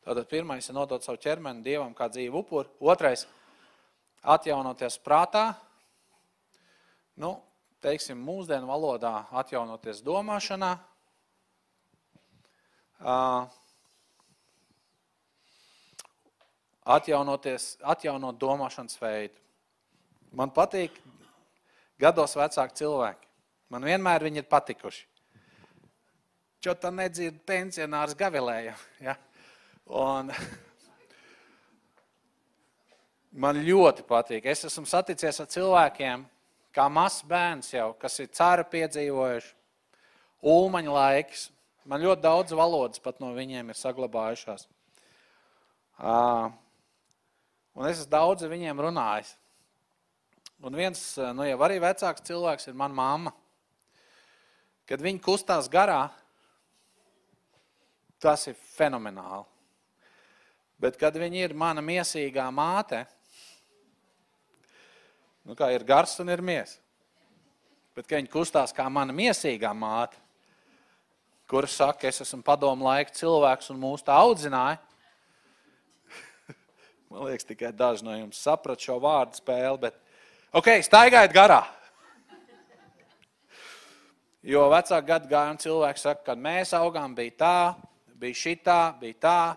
Tātad 0.02 0.26
pirmais 0.26 0.66
ir 0.66 0.74
nodot 0.74 1.04
savu 1.04 1.20
ķermeni 1.20 1.62
dievam 1.62 1.92
kā 1.94 2.08
dzīvu 2.10 2.40
upuri. 2.40 2.70
Otrais- 2.80 3.26
atjaunoties 4.34 4.96
prātā. 5.04 5.54
Nu, 7.16 7.42
teiksim, 7.84 8.16
mūsdienu 8.18 8.66
valodā 8.66 9.26
atjaunoties 9.30 10.00
domāšanā, 10.02 10.78
atjaunoties, 16.84 17.76
atjaunot 17.82 18.38
domāšanas 18.38 18.98
veidu. 18.98 19.36
Man 20.32 20.50
patīk 20.50 20.96
gados 22.00 22.34
vecāki 22.34 22.80
cilvēki. 22.80 23.31
Man 23.72 23.86
vienmēr 23.88 24.26
viņi 24.28 24.42
ir 24.42 24.48
patikuši. 24.50 25.06
Čo 26.62 26.76
tā 26.78 26.92
nedzird 26.94 27.40
pensionārs 27.48 28.14
gavilēja. 28.18 28.76
Ja? 29.02 29.16
Un 29.88 30.30
man 33.32 33.58
ļoti 33.64 34.04
patīk. 34.06 34.46
Es 34.52 34.66
esmu 34.68 34.84
saticies 34.86 35.40
ar 35.42 35.48
cilvēkiem, 35.50 36.28
kā 36.76 36.86
mazs 36.92 37.24
bērns 37.26 37.72
jau, 37.72 37.88
kas 37.98 38.20
ir 38.22 38.30
cara 38.36 38.68
piedzīvojuši, 38.68 39.56
ulmaņa 40.52 40.94
laiks, 40.98 41.48
Man 41.84 42.02
ļoti 42.02 42.22
daudz 42.22 42.54
valodas 42.54 43.02
pat 43.02 43.18
no 43.18 43.32
viņiem 43.34 43.72
ir 43.72 43.78
saglabājušās. 43.78 44.68
Un 47.72 47.88
es 47.88 47.96
esmu 47.96 48.10
daudz 48.12 48.44
ar 48.46 48.52
viņiem 48.52 48.82
runājis. 48.86 49.32
Un 50.62 50.78
viens, 50.78 51.00
nu 51.34 51.46
jau 51.48 51.58
arī 51.66 51.80
vecāks 51.82 52.22
cilvēks 52.28 52.70
ir 52.70 52.78
mana 52.78 52.94
mamma. 52.94 53.32
Kad 54.92 55.00
viņi 55.00 55.22
kustās 55.24 55.70
garā, 55.72 56.02
tas 58.20 58.44
ir 58.50 58.58
fenomenāli. 58.74 59.46
Bet 60.84 60.98
kad 61.00 61.16
viņi 61.16 61.46
ir 61.46 61.54
mana 61.56 61.80
miesīgā 61.80 62.44
māte, 62.52 63.00
nu 65.48 65.56
kā 65.56 65.70
ir 65.72 65.86
gars 65.88 66.12
un 66.20 66.28
ir 66.28 66.44
mies. 66.44 66.76
Bet 67.96 68.12
viņi 68.12 68.28
kustās 68.28 68.76
kā 68.76 68.84
mana 68.92 69.16
miesīgā 69.16 69.72
māte, 69.72 70.20
kurš 71.48 71.80
saka, 71.80 72.12
es 72.12 72.20
esmu 72.26 72.44
padomu 72.44 72.84
laika 72.90 73.16
cilvēks 73.16 73.72
un 73.72 73.80
mūs 73.80 74.04
tā 74.04 74.20
audzināja. 74.20 74.76
Man 77.08 77.30
liekas, 77.30 77.48
tikai 77.48 77.72
daži 77.72 78.04
no 78.04 78.20
jums 78.20 78.44
saprat 78.44 78.84
šo 78.84 79.00
vārdu 79.00 79.40
spēli, 79.40 79.86
bet 79.88 79.96
ok, 80.52 80.74
staigājiet 80.84 81.32
garā. 81.32 81.64
Jo 84.42 84.66
vecāku 84.72 85.06
gadu 85.06 85.30
gājumu 85.30 85.62
cilvēki 85.62 86.02
saka, 86.02 86.24
kad 86.26 86.38
mēs 86.42 86.72
augām, 86.74 87.14
bija 87.14 87.34
tā, 87.38 87.56
bija 88.18 88.34
šitā, 88.34 88.78
bija 89.00 89.18
tā, 89.22 89.56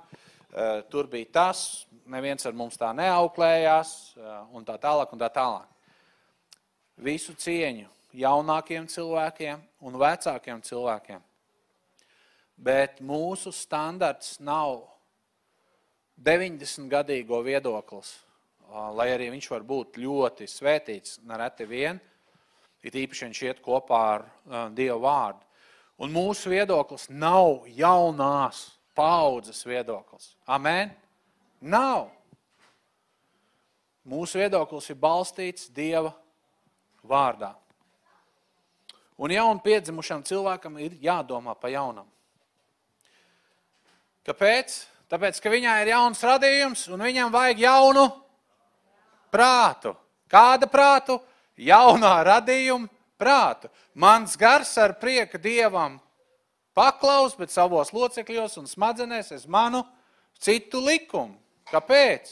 eh, 0.54 0.82
tur 0.90 1.08
bija 1.08 1.26
tas, 1.32 1.86
neviens 2.06 2.46
ar 2.46 2.54
mums 2.54 2.78
tā 2.78 2.94
neauklējās, 2.94 4.18
eh, 4.18 4.42
un 4.54 4.66
tā 4.66 4.78
tālāk, 4.78 5.14
un 5.14 5.20
tā 5.20 5.30
tālāk. 5.30 5.66
Visu 6.98 7.34
cieņu 7.34 7.88
jaunākiem 8.14 8.86
cilvēkiem 8.88 9.62
un 9.82 9.94
vecākiem 9.94 10.62
cilvēkiem 10.62 11.22
bet 12.58 13.02
mūsu 13.04 13.52
standarts 13.54 14.40
nav 14.40 14.86
90-gadīgo 16.16 17.42
viedoklis, 17.44 18.14
lai 18.96 19.10
arī 19.12 19.30
viņš 19.34 19.50
var 19.52 19.66
būt 19.68 20.00
ļoti 20.00 20.48
svētīts, 20.50 21.20
nereti 21.28 21.68
vien, 21.68 22.00
it 22.86 22.96
īpaši 22.96 23.28
viņš 23.28 23.42
iet 23.48 23.62
kopā 23.66 24.02
ar 24.14 24.26
Dievu 24.76 25.02
vārdu. 25.04 25.42
Un 25.98 26.12
mūsu 26.12 26.52
viedoklis 26.52 27.08
nav 27.10 27.64
jaunās 27.72 28.66
paudzes 28.96 29.64
viedoklis. 29.66 30.34
Amen? 30.48 30.92
Nav. 31.62 32.10
Mūsu 34.06 34.38
viedoklis 34.38 34.92
ir 34.92 35.00
balstīts 35.02 35.70
Dieva 35.74 36.12
vārdā. 37.02 37.54
Un 39.16 39.32
jaunu 39.32 39.64
piedzimušam 39.64 40.26
cilvēkam 40.28 40.76
ir 40.84 40.98
jādomā 41.02 41.56
pa 41.56 41.72
jaunam. 41.72 42.08
Kāpēc? 44.28 44.76
Tāpēc, 45.06 45.38
ka 45.40 45.52
viņai 45.54 45.76
ir 45.84 45.92
jauns 45.94 46.24
radījums 46.26 46.88
un 46.92 47.04
viņam 47.06 47.32
vajag 47.32 47.62
jaunu 47.62 48.06
prātu. 49.32 49.94
Kāda 50.28 50.68
prātu? 50.68 51.20
Jaunā 51.56 52.16
radījuma 52.28 52.90
prātu. 53.20 53.70
Mans 53.94 54.36
gars 54.38 54.74
ar 54.82 54.96
prieku 55.00 55.40
dievam 55.40 56.00
paklaus, 56.76 57.36
bet 57.40 57.54
savos 57.54 57.94
locekļos 57.96 58.60
un 58.60 58.68
smadzenēs 58.68 59.32
es 59.38 59.46
manu 59.48 59.86
citu 60.40 60.84
likumu. 60.84 61.38
Kāpēc? 61.72 62.30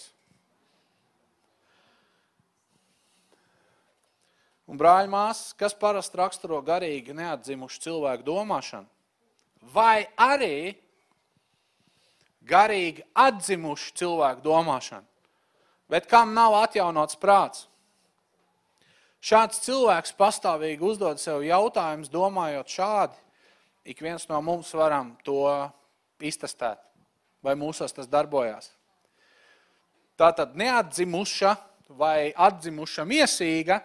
Un 4.69 4.79
brāļi 4.79 5.09
māsas, 5.11 5.51
kas 5.57 5.75
parasti 5.75 6.17
raksturo 6.17 6.61
garīgi 6.65 7.15
neatdzimušu 7.15 7.81
cilvēku 7.83 8.23
domāšanu? 8.27 8.87
Vai 9.73 10.05
arī 10.19 10.75
garīgi 12.47 13.03
atzimuši 13.15 13.93
cilvēku 13.99 14.43
domāšanu, 14.43 15.05
bet 15.91 16.07
kam 16.11 16.33
nav 16.35 16.55
atjaunots 16.63 17.19
prāts. 17.19 17.67
Šāds 19.23 19.61
cilvēks 19.63 20.15
pastāvīgi 20.19 20.83
uzdod 20.83 21.21
sev 21.21 21.45
jautājumus, 21.47 22.11
domājot 22.11 22.67
šādi. 22.67 23.19
Ik 23.87 24.01
viens 24.03 24.27
no 24.27 24.39
mums 24.43 24.71
varam 24.75 25.13
to 25.23 25.45
iztestēt, 26.23 26.79
vai 27.43 27.55
mūsos 27.59 27.95
tas 27.95 28.07
darbojās. 28.07 28.71
Tā 30.19 30.29
tad 30.35 30.55
neatdzimuša 30.59 31.55
vai 31.95 32.33
atdzimuša 32.35 33.05
miesīga, 33.07 33.79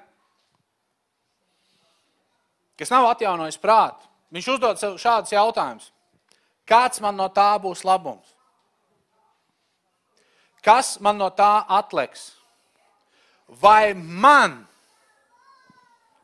kas 2.78 2.92
nav 2.94 3.08
atjaunojis 3.10 3.58
prātu, 3.62 4.06
viņš 4.34 4.50
uzdod 4.54 4.80
sev 4.80 4.98
šādus 5.02 5.34
jautājumus. 5.34 5.90
Kāds 6.68 7.00
man 7.00 7.16
no 7.16 7.30
tā 7.32 7.50
būs 7.62 7.84
labums? 7.86 8.34
Kas 10.62 10.98
man 11.00 11.16
no 11.16 11.30
tā 11.32 11.62
atliks? 11.64 12.34
Vai 13.48 13.94
man, 13.96 14.66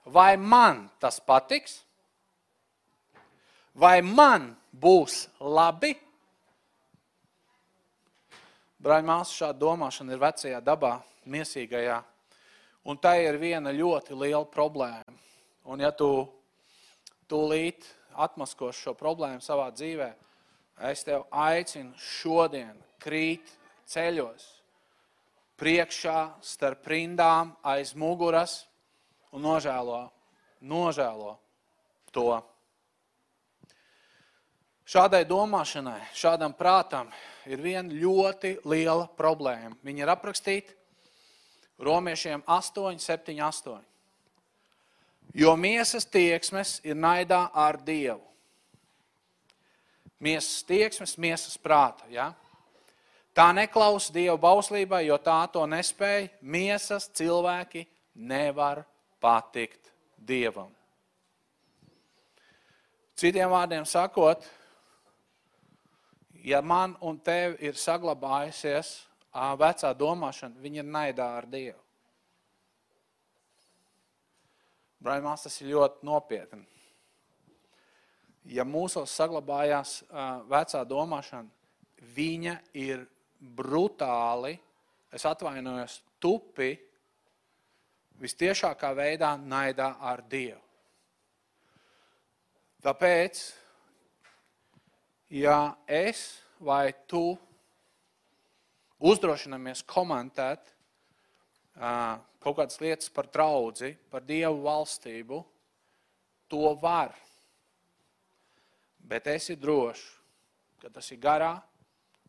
vai 0.05 0.37
man 0.37 0.89
tas 1.01 1.21
patiks? 1.21 1.81
Vai 3.75 4.01
man 4.03 4.53
būs 4.71 5.25
labi? 5.41 5.95
Brāļa 8.85 9.07
māsa, 9.09 9.33
šāda 9.33 9.59
domāšana 9.59 10.13
ir 10.13 10.21
vecajā 10.21 10.61
dabā, 10.61 10.99
miesīgajā. 11.25 12.03
Un 12.85 12.99
tā 13.01 13.17
ir 13.25 13.39
viena 13.41 13.73
ļoti 13.73 14.15
liela 14.21 14.45
problēma. 14.45 15.15
Un 15.73 15.81
ja 15.81 15.89
tu 15.97 16.11
tūlīt 17.31 17.87
atmaskos 18.21 18.77
šo 18.77 18.93
problēmu 18.99 19.41
savā 19.43 19.71
dzīvē, 19.73 20.11
es 20.91 21.03
tev 21.07 21.25
aicinu 21.33 21.97
šodien 21.97 22.77
krīt 23.01 23.49
ceļos, 23.89 24.45
priekšā, 25.59 26.19
starp 26.45 26.87
rindām, 26.93 27.55
aiz 27.65 27.95
muguras 27.97 28.67
un 29.35 29.43
nožēlo, 29.43 30.05
nožēlo 30.63 31.35
to. 32.15 32.31
Šādai 34.85 35.25
domāšanai, 35.27 36.01
šādam 36.15 36.53
prātam 36.55 37.09
ir 37.49 37.63
viena 37.65 37.89
ļoti 37.89 38.59
liela 38.69 39.09
problēma. 39.17 39.75
Viņa 39.83 40.05
ir 40.05 40.13
aprakstīta 40.13 40.77
Romiešiem 41.81 42.45
8, 42.47 43.01
7, 43.03 43.41
8. 43.43 43.81
Jo 45.35 45.57
miesas 45.59 46.07
tieksmes 46.07 46.77
ir 46.87 46.95
naidā 46.95 47.49
ar 47.51 47.81
Dievu. 47.83 48.23
Miesas 50.23 50.63
tieksmes, 50.65 51.17
miesas 51.19 51.57
prāta. 51.59 52.07
Ja? 52.13 52.31
Tā 53.35 53.51
neklausa 53.57 54.13
Dieva 54.15 54.37
bauslībai, 54.39 55.03
jo 55.09 55.19
tā 55.19 55.41
to 55.51 55.65
nespēja. 55.67 56.31
Miesas 56.41 57.09
cilvēki 57.11 57.83
nevar 58.15 58.85
patikt 59.25 59.89
Dievam. 60.21 60.69
Citiem 63.17 63.49
vārdiem 63.49 63.87
sakot, 63.89 64.45
ja 66.45 66.61
man 66.61 66.97
un 67.01 67.17
tev 67.25 67.57
ir 67.63 67.79
saglabājusies 67.79 68.91
vecā 69.61 69.95
domāšana, 69.97 70.61
viņa 70.61 70.83
ir 70.83 70.91
naidā 70.91 71.31
ar 71.39 71.49
Dievu. 71.49 71.81
Braimās 75.05 75.45
tas 75.45 75.57
ir 75.61 75.73
ļoti 75.73 76.07
nopietni. 76.09 76.65
Ja 78.53 78.65
mūsos 78.69 79.13
saglabājās 79.17 80.03
vecā 80.51 80.83
domāšana, 80.89 81.49
viņa 82.17 82.59
ir 82.77 83.07
brutāli, 83.41 84.57
es 85.13 85.25
atvainojos, 85.29 86.03
tupi, 86.21 86.75
vistiešākā 88.23 88.93
veidā 88.97 89.35
naidā 89.41 89.95
ar 90.01 90.23
Dievu. 90.31 90.61
Tāpēc, 92.85 93.41
ja 95.33 95.73
es 95.89 96.21
vai 96.61 96.93
tu 97.09 97.33
uzdrošinamies 99.01 99.81
komentēt 99.89 100.69
uh, 101.81 102.21
kaut 102.45 102.59
kādas 102.59 102.81
lietas 102.85 103.09
par 103.09 103.31
draugu, 103.33 103.95
par 104.13 104.25
dievu 104.29 104.61
valstību, 104.67 105.41
to 106.53 106.75
var. 106.83 107.17
Bet 109.01 109.33
esi 109.33 109.57
drošs, 109.57 110.05
ka 110.81 110.93
tas 110.93 111.09
ir 111.13 111.21
garā 111.25 111.55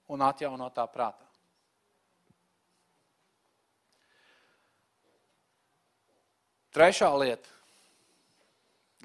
un 0.07 0.23
atjaunotā 0.23 0.87
prātā. 0.91 1.27
Trešā 6.75 7.07
lieta, 7.15 7.47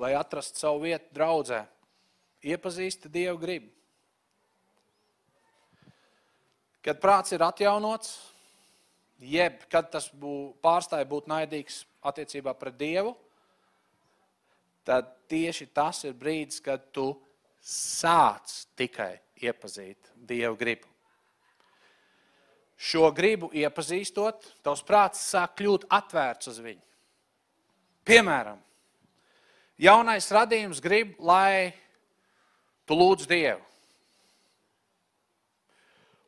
lai 0.03 0.17
atrastu 0.19 0.59
savu 0.59 0.81
vietu 0.89 1.07
draudzē, 1.15 1.61
iepazīsti 2.43 3.07
Dievu 3.13 3.39
gribu. 3.39 3.71
Kad 6.83 6.99
prāts 6.99 7.31
ir 7.37 7.45
atjaunots, 7.47 8.17
jeb 9.23 9.63
kad 9.71 9.93
tas 9.93 10.09
bū, 10.11 10.51
pārstāja 10.65 11.07
būt 11.07 11.31
naidīgs 11.31 11.85
attiecībā 12.11 12.57
pret 12.59 12.75
Dievu, 12.81 13.15
tad 14.83 15.15
tieši 15.31 15.71
tas 15.71 16.03
ir 16.09 16.19
brīdis, 16.19 16.59
kad 16.65 16.91
tu 16.91 17.13
sāc 17.63 18.65
tikai 18.75 19.13
iepazīt 19.47 20.11
Dievu 20.17 20.59
gribu. 20.59 20.91
Šo 22.81 23.13
gribu 23.15 23.55
iepazīstot, 23.55 24.57
tavs 24.65 24.83
prāts 24.83 25.23
sāk 25.31 25.61
kļūt 25.61 25.91
atvērts 25.93 26.51
uz 26.51 26.65
viņu. 26.65 26.90
Piemēram, 28.07 28.59
jaunais 29.81 30.29
radījums 30.33 30.81
grib, 30.83 31.13
lai 31.21 31.73
tu 32.89 32.97
lūdz 32.97 33.29
Dievu. 33.31 33.63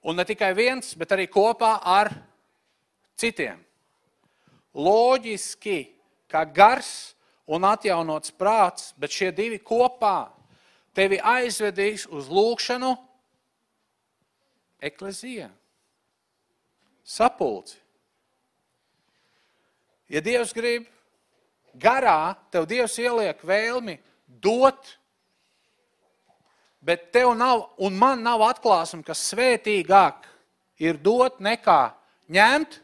Un 0.02 0.18
ne 0.18 0.26
tikai 0.26 0.50
viens, 0.58 0.94
bet 0.98 1.14
arī 1.14 1.28
kopā 1.30 1.76
ar 1.86 2.10
citiem. 3.18 3.60
Loģiski, 4.74 5.92
kā 6.26 6.42
gars 6.48 7.14
un 7.46 7.66
atjaunots 7.68 8.34
prāts, 8.34 8.90
bet 8.98 9.14
šie 9.14 9.30
divi 9.36 9.60
kopā 9.62 10.32
tevi 10.96 11.20
aizvedīs 11.22 12.06
uz 12.10 12.28
lūkšanu 12.32 12.92
eklezijā, 14.82 15.48
sapulci. 17.06 17.78
Ja 20.12 20.20
Dievs 20.20 20.52
grib 20.52 20.88
garā, 21.74 22.34
tev 22.50 22.66
Dievs 22.70 22.98
ieliek 23.00 23.40
vēlmi 23.46 23.98
dot 24.26 24.96
bet 26.82 27.12
tev 27.12 27.34
nav, 27.38 27.68
un 27.78 27.94
man 27.94 28.22
nav 28.26 28.42
atklāsme, 28.50 29.04
ka 29.06 29.14
svētīgāk 29.14 30.26
ir 30.82 30.98
dot 30.98 31.38
nekā 31.38 31.94
ņemt. 32.32 32.80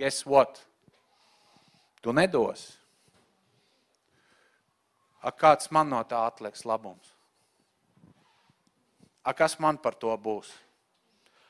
Guess 0.00 0.24
what? 0.26 0.62
Tu 2.02 2.14
nedos. 2.16 2.64
A, 5.22 5.30
kāds 5.30 5.68
man 5.70 5.92
no 5.92 6.00
tā 6.08 6.24
atliks 6.26 6.64
labums? 6.66 7.12
A, 9.22 9.36
kas 9.36 9.54
man 9.60 9.76
par 9.78 9.94
to 9.94 10.10
būs? 10.18 10.48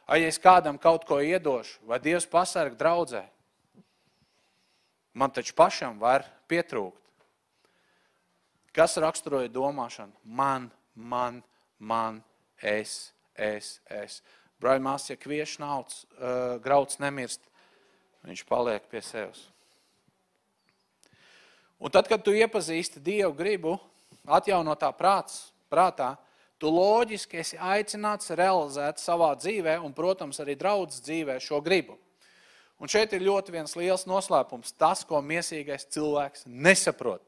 A, 0.05 0.19
ja 0.19 0.27
es 0.29 0.37
kādam 0.43 0.77
kaut 0.77 1.07
ko 1.09 1.23
iedošu, 1.23 1.79
vai 1.89 2.03
Dievs 2.03 2.27
pasarg 2.29 2.75
draudzē, 2.77 3.23
man 5.15 5.31
taču 5.31 5.55
pašam 5.57 5.99
var 6.01 6.25
pietrūkt. 6.49 7.01
Kas 8.73 8.97
raksturoja 8.97 9.51
domāšanu? 9.53 10.15
Man, 10.25 10.71
man, 10.95 11.43
man, 11.79 12.23
es, 12.63 13.13
es, 13.37 13.79
es. 13.91 14.23
Braimās, 14.63 15.11
ja 15.11 15.17
kviešu 15.19 15.61
nauds, 15.61 16.05
uh, 16.17 16.57
grauds 16.63 17.01
nemirst, 17.03 17.43
viņš 18.25 18.45
paliek 18.49 18.87
pie 18.89 19.03
sevis. 19.05 19.43
Un 21.83 21.91
tad, 21.91 22.07
kad 22.07 22.23
tu 22.23 22.31
iepazīsti 22.31 23.03
Dievu 23.03 23.35
gribu, 23.35 23.75
atjaunotā 24.31 24.93
prāts, 24.95 25.51
prātā, 25.67 26.15
tu 26.63 26.71
loģiski 26.71 27.41
esi 27.43 27.59
aicināts 27.59 28.31
realizēt 28.39 29.03
savā 29.03 29.33
dzīvē 29.35 29.81
un, 29.83 29.91
protams, 29.97 30.39
arī 30.39 30.55
draudzes 30.57 31.03
dzīvē 31.03 31.41
šo 31.43 31.59
gribu. 31.65 31.99
Un 32.83 32.91
šeit 32.91 33.13
ir 33.15 33.23
ļoti 33.23 33.55
viens 33.55 33.77
liels 33.79 34.09
noslēpums, 34.11 34.75
tas, 34.75 35.05
ko 35.07 35.21
miesīgais 35.23 35.87
cilvēks 35.95 36.49
nesaprot. 36.51 37.23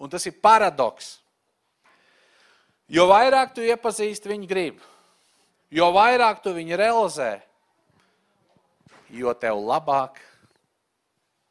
Un 0.00 0.08
tas 0.08 0.24
ir 0.24 0.38
paradoks. 0.40 1.18
Jo 2.88 3.04
vairāk 3.10 3.52
tu 3.56 3.64
iepazīsti 3.64 4.30
viņa 4.32 4.48
gribu, 4.48 4.86
jo 5.72 5.90
vairāk 5.92 6.40
tu 6.44 6.54
viņu 6.56 6.78
realizē, 6.80 7.34
jo 9.12 9.32
tev 9.36 9.60
labāk 9.60 10.20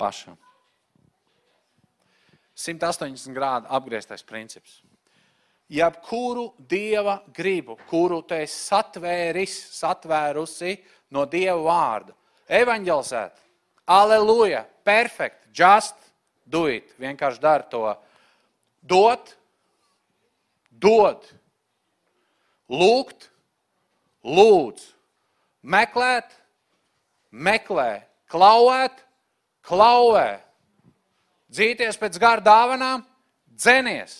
pašam. 0.01 0.37
180 2.57 3.33
grādu 3.37 3.69
apgrieztais 3.69 4.25
princips. 4.25 4.81
Jebkuru 5.73 6.51
dieva 6.57 7.19
gribu, 7.33 7.77
kuru 7.89 8.21
tu 8.25 8.37
esi 8.37 8.57
satvēris, 8.67 9.55
satvērusi 9.77 10.75
no 11.13 11.25
dieva 11.29 11.61
vārda, 11.65 12.17
evanģelizēt, 12.53 13.37
aleluja, 13.89 14.63
perfekt, 14.85 15.47
just 15.55 15.95
do 16.45 16.65
it, 16.69 16.93
vienkārši 17.01 17.41
dari 17.41 17.67
to. 17.71 17.85
Dot, 18.83 19.33
dod, 20.69 21.23
lūgt, 22.69 23.29
lūdz, 24.23 24.89
meklēt, 25.63 26.35
meklē, 27.31 28.03
klauvēt, 28.31 28.99
klauvē, 29.63 30.27
dzīties 31.53 31.99
pēc 32.01 32.19
gara 32.21 32.43
dāvanām, 32.43 33.05
dzenies. 33.47 34.19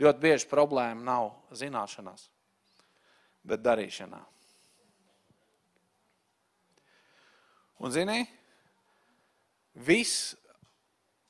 Ļoti 0.00 0.22
bieži 0.22 0.48
problēma 0.48 1.04
nav 1.04 1.32
zināšanās, 1.52 2.24
bet 3.44 3.60
darīšanā. 3.60 4.22
Un, 7.80 7.88
zini, 7.88 8.20
viss, 9.80 10.34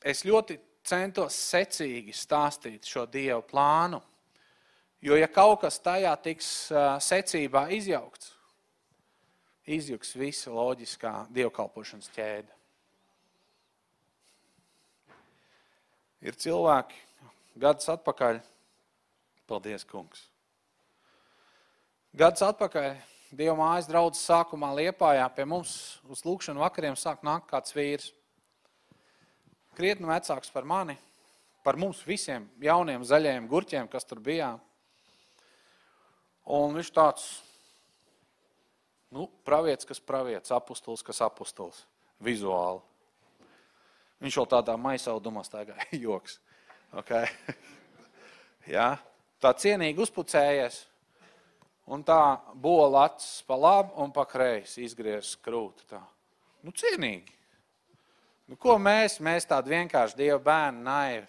es 0.02 0.24
ļoti 0.26 0.56
centos 0.82 1.36
secīgi 1.38 2.14
stāstīt 2.16 2.88
šo 2.90 3.04
Dievu 3.06 3.44
plānu. 3.46 4.00
Jo, 5.00 5.14
ja 5.16 5.28
kaut 5.30 5.62
kas 5.62 5.78
tajā 5.80 6.10
tiks 6.20 6.48
secībā 7.06 7.68
izjaukts, 7.72 8.32
izjuks 9.70 10.10
visa 10.18 10.50
loģiskā 10.52 11.12
dievkalpošanas 11.32 12.10
ķēde. 12.16 12.58
Ir 16.26 16.36
cilvēki, 16.36 16.98
gadus 17.62 17.88
atpakaļ, 17.94 18.42
paldies, 19.48 19.86
kungs. 19.88 20.26
Gadus 22.12 22.42
atpakaļ 22.44 22.98
Dieva 23.30 23.54
mājas 23.54 23.86
draudzes 23.86 24.24
sākumā 24.26 24.72
Liepājā 24.74 25.28
pie 25.36 25.44
mums 25.46 25.72
uz 26.10 26.24
lūkšanu 26.26 26.64
vakariem 26.64 26.96
sāk 26.98 27.22
nākt 27.22 27.46
kāds 27.52 27.76
vīrs 27.76 28.08
krietni 29.78 30.08
vecāks 30.10 30.50
par 30.50 30.66
mani, 30.66 30.96
par 31.62 31.78
mums 31.78 32.02
visiem 32.02 32.48
jauniem 32.60 33.04
zaļajiem 33.06 33.46
gurķiem, 33.48 33.86
kas 33.88 34.04
tur 34.04 34.18
bijām. 34.24 34.58
Un 36.50 36.74
viņš 36.74 36.90
tāds, 36.96 37.28
nu, 39.14 39.28
pravietis, 39.46 39.86
kas 39.86 40.02
pravietis, 40.02 40.50
apustuls, 40.56 41.06
kas 41.06 41.22
apustuls. 41.22 41.86
vizuāli. 42.20 42.82
Viņš 44.20 44.36
vēl 44.36 44.46
tādā 44.52 44.74
maisaudumā 44.76 45.40
staigāja, 45.46 45.86
joks. 46.04 46.40
Okay. 46.92 47.30
ja? 48.76 48.98
Tā 49.40 49.54
cienīgi 49.56 50.02
uzpucējies, 50.02 50.82
un 51.90 52.04
tā 52.06 52.38
bola 52.54 53.06
acis 53.08 53.42
pa 53.46 53.58
labi 53.58 53.96
un 54.02 54.12
pa 54.14 54.24
kreisi 54.28 54.84
izgriezis 54.86 55.36
krūti. 55.42 55.88
Tā. 55.90 56.00
Nu, 56.62 56.72
cienīgi. 56.76 57.34
Nu, 58.50 58.58
ko 58.58 58.76
mēs, 58.82 59.18
mēs 59.22 59.46
tādi 59.50 59.74
vienkārši 59.74 60.18
Dieva 60.18 60.40
bērni, 60.42 60.82
naivi. 60.86 61.26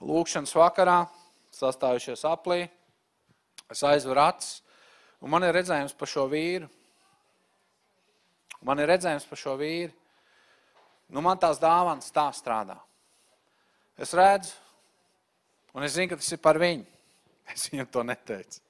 Lūkšanas 0.00 0.52
vakarā, 0.56 0.98
sastājušies 1.52 2.24
aplī, 2.28 2.62
es 3.72 3.82
aizveru 3.84 4.22
acis, 4.24 4.60
un 5.20 5.32
man 5.32 5.44
ir 5.44 5.56
redzējums 5.56 5.96
par 5.96 6.08
šo 6.08 6.24
vīru. 6.30 6.68
Man 8.64 8.80
ir 8.80 8.88
redzējums 8.92 9.26
par 9.28 9.40
šo 9.40 9.56
vīru. 9.60 9.92
Nu, 11.10 11.20
man 11.24 11.40
tās 11.40 11.60
dāvanas 11.60 12.12
tā 12.14 12.28
strādā. 12.36 12.76
Es 14.00 14.12
redzu, 14.16 14.52
un 15.74 15.84
es 15.84 15.96
zinu, 15.96 16.12
ka 16.12 16.20
tas 16.20 16.32
ir 16.32 16.40
par 16.44 16.60
viņu. 16.60 16.86
Es 17.50 17.66
viņam 17.72 17.88
to 17.90 18.04
neteicu. 18.06 18.60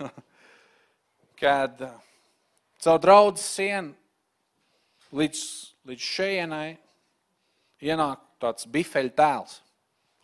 Kad 1.40 1.80
uh, 1.84 1.94
caur 2.82 3.00
draudzes 3.02 3.46
sienu 3.56 3.94
līdz, 5.16 5.40
līdz 5.88 6.10
šejienai 6.16 6.68
ienāk 7.84 8.22
tāds 8.42 8.68
bifeļu 8.70 9.14
tēls. 9.16 9.60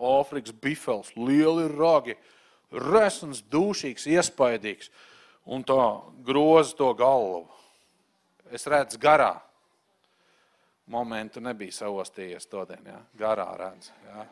Āfrikas 0.03 0.55
bifels, 0.59 1.13
lieli 1.15 1.69
ragi, 1.71 2.17
resns, 2.73 3.43
dūšīgs, 3.53 4.09
iespaidīgs 4.11 4.91
un 5.47 5.63
tā 5.67 5.79
groza 6.27 6.75
to 6.79 6.89
galvu. 6.99 7.47
Es 8.53 8.67
redzu 8.67 8.99
garā. 9.01 9.37
Momentu 10.91 11.41
nebija 11.41 11.73
savostījies 11.73 12.49
to 12.51 12.65
dienu, 12.69 12.91
ja? 12.91 12.99
garā 13.17 13.47
redz. 13.57 13.93
Ja? 14.09 14.27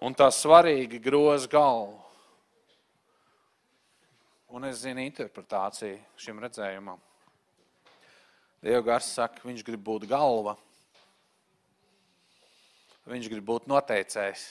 Un 0.00 0.16
tā 0.16 0.30
svarīgi 0.32 0.98
groza 1.04 1.50
galvu. 1.52 2.00
Un 4.50 4.64
es 4.66 4.80
zinu 4.82 4.98
interpretāciju 5.06 6.00
šim 6.18 6.40
redzējumam. 6.42 6.98
Dieva 8.58 8.80
gars 8.82 9.12
saka, 9.14 9.44
viņš 9.46 9.62
grib 9.62 9.84
būt 9.86 10.08
galva. 10.10 10.56
Viņš 13.06 13.28
grib 13.30 13.46
būt 13.46 13.68
noteicējs, 13.70 14.48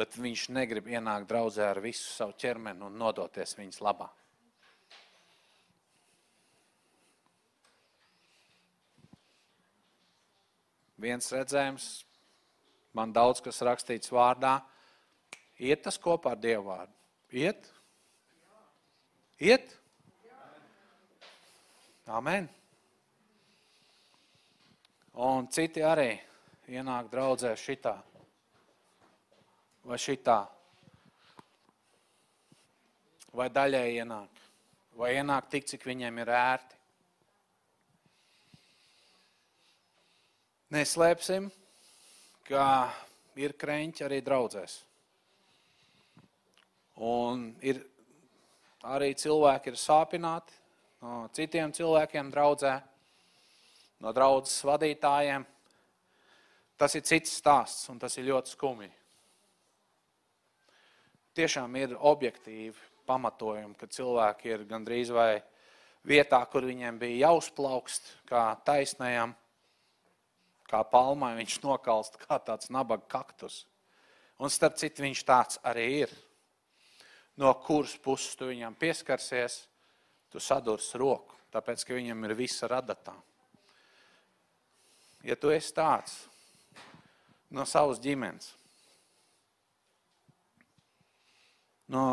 bet 0.00 0.16
viņš 0.16 0.46
negrib 0.56 0.88
ienākt 0.88 1.28
draudzē 1.28 1.68
ar 1.74 1.82
visu 1.84 2.08
savu 2.08 2.32
ķermeni 2.40 2.88
un 2.88 2.96
nodoties 2.96 3.52
viņas 3.60 3.82
labā. 3.84 4.08
Viens 10.96 11.28
redzējums, 11.36 11.92
man 12.96 13.12
daudz 13.12 13.44
kas 13.44 13.60
rakstīts 13.60 14.08
vārdā, 14.08 14.56
iet 15.60 15.84
tas 15.84 16.00
kopā 16.00 16.32
ar 16.32 16.40
Dievu 16.40 16.70
vārdu. 16.72 16.96
Iet? 17.36 17.75
Iet? 19.38 19.72
Amen. 22.06 22.48
Un 25.16 25.48
citi 25.52 25.82
arī 25.84 26.12
ienāk 26.68 27.08
draudzē 27.12 27.54
šitā 27.56 27.96
vai 29.86 29.98
šitā. 30.02 30.40
Vai 33.36 33.48
daļai 33.52 33.86
ienāk. 34.00 34.40
Vai 34.96 35.12
ienāk 35.18 35.50
tik, 35.52 35.66
cik 35.68 35.84
viņiem 35.86 36.22
ir 36.22 36.32
ērti. 36.32 36.78
Neslēpsim, 40.74 41.46
ka 42.48 42.64
ir 43.38 43.54
kreņķi 43.60 44.06
arī 44.06 44.22
draudzēs. 44.24 44.80
Un 47.06 47.50
ir 47.60 47.84
arī 48.94 49.12
cilvēki 49.18 49.72
ir 49.72 49.78
sāpināti 49.80 50.54
no 51.02 51.26
citiem 51.34 51.72
cilvēkiem 51.74 52.30
draudzē, 52.32 52.74
no 54.02 54.12
draudzes 54.14 54.64
vadītājiem. 54.66 55.46
Tas 56.76 56.94
ir 56.98 57.04
cits 57.08 57.38
stāsts 57.40 57.88
un 57.92 57.98
tas 57.98 58.16
ir 58.18 58.28
ļoti 58.28 58.52
skumji. 58.52 58.90
Tiešām 61.36 61.76
ir 61.80 61.96
objektīvi 61.96 62.76
pamatojumi, 63.08 63.76
ka 63.76 63.88
cilvēki 63.92 64.52
ir 64.52 64.64
gandrīz 64.68 65.12
vai 65.12 65.40
vietā, 66.06 66.40
kur 66.50 66.64
viņiem 66.66 66.98
bija 67.00 67.28
jāuzplaukst, 67.28 68.12
kā 68.28 68.48
taisnējam 68.66 69.34
kā 70.70 70.82
palmai, 70.90 71.36
viņš 71.38 71.60
nokalst 71.64 72.18
kā 72.24 72.38
tāds 72.42 72.70
nabaga 72.74 73.06
kaktus. 73.10 73.64
Un 74.42 74.52
starp 74.52 74.76
citu, 74.80 75.04
viņš 75.04 75.22
tāds 75.24 75.60
arī 75.64 75.86
ir. 76.04 76.14
No 77.36 77.52
kuras 77.60 77.96
puses 78.00 78.36
tu 78.38 78.48
viņam 78.48 78.76
pieskarsies, 78.80 79.66
tu 80.32 80.40
sadurs 80.40 80.88
roku, 80.96 81.36
tāpēc, 81.52 81.84
ka 81.84 81.96
viņam 81.96 82.24
ir 82.28 82.36
visa 82.38 82.68
radatā. 82.70 83.14
Ja 85.26 85.36
tu 85.36 85.50
esi 85.52 85.74
tāds 85.76 86.14
no 87.52 87.66
savas 87.68 88.00
ģimenes, 88.02 88.48
no 91.92 92.06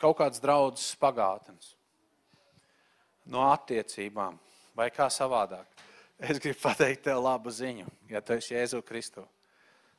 kaut 0.00 0.18
kādas 0.18 0.42
draudzes 0.42 0.94
pagātnes, 1.00 1.74
no 3.30 3.46
attiecībām 3.52 4.40
vai 4.74 4.90
kā 4.92 5.06
savādāk, 5.12 5.70
Es 6.18 6.38
gribu 6.38 6.60
pateikt 6.62 7.02
tev 7.08 7.18
labu 7.24 7.50
ziņu, 7.50 7.88
ja 8.08 8.20
tu 8.22 8.36
esi 8.36 8.54
Jēzu 8.54 8.78
Kristu. 8.86 9.24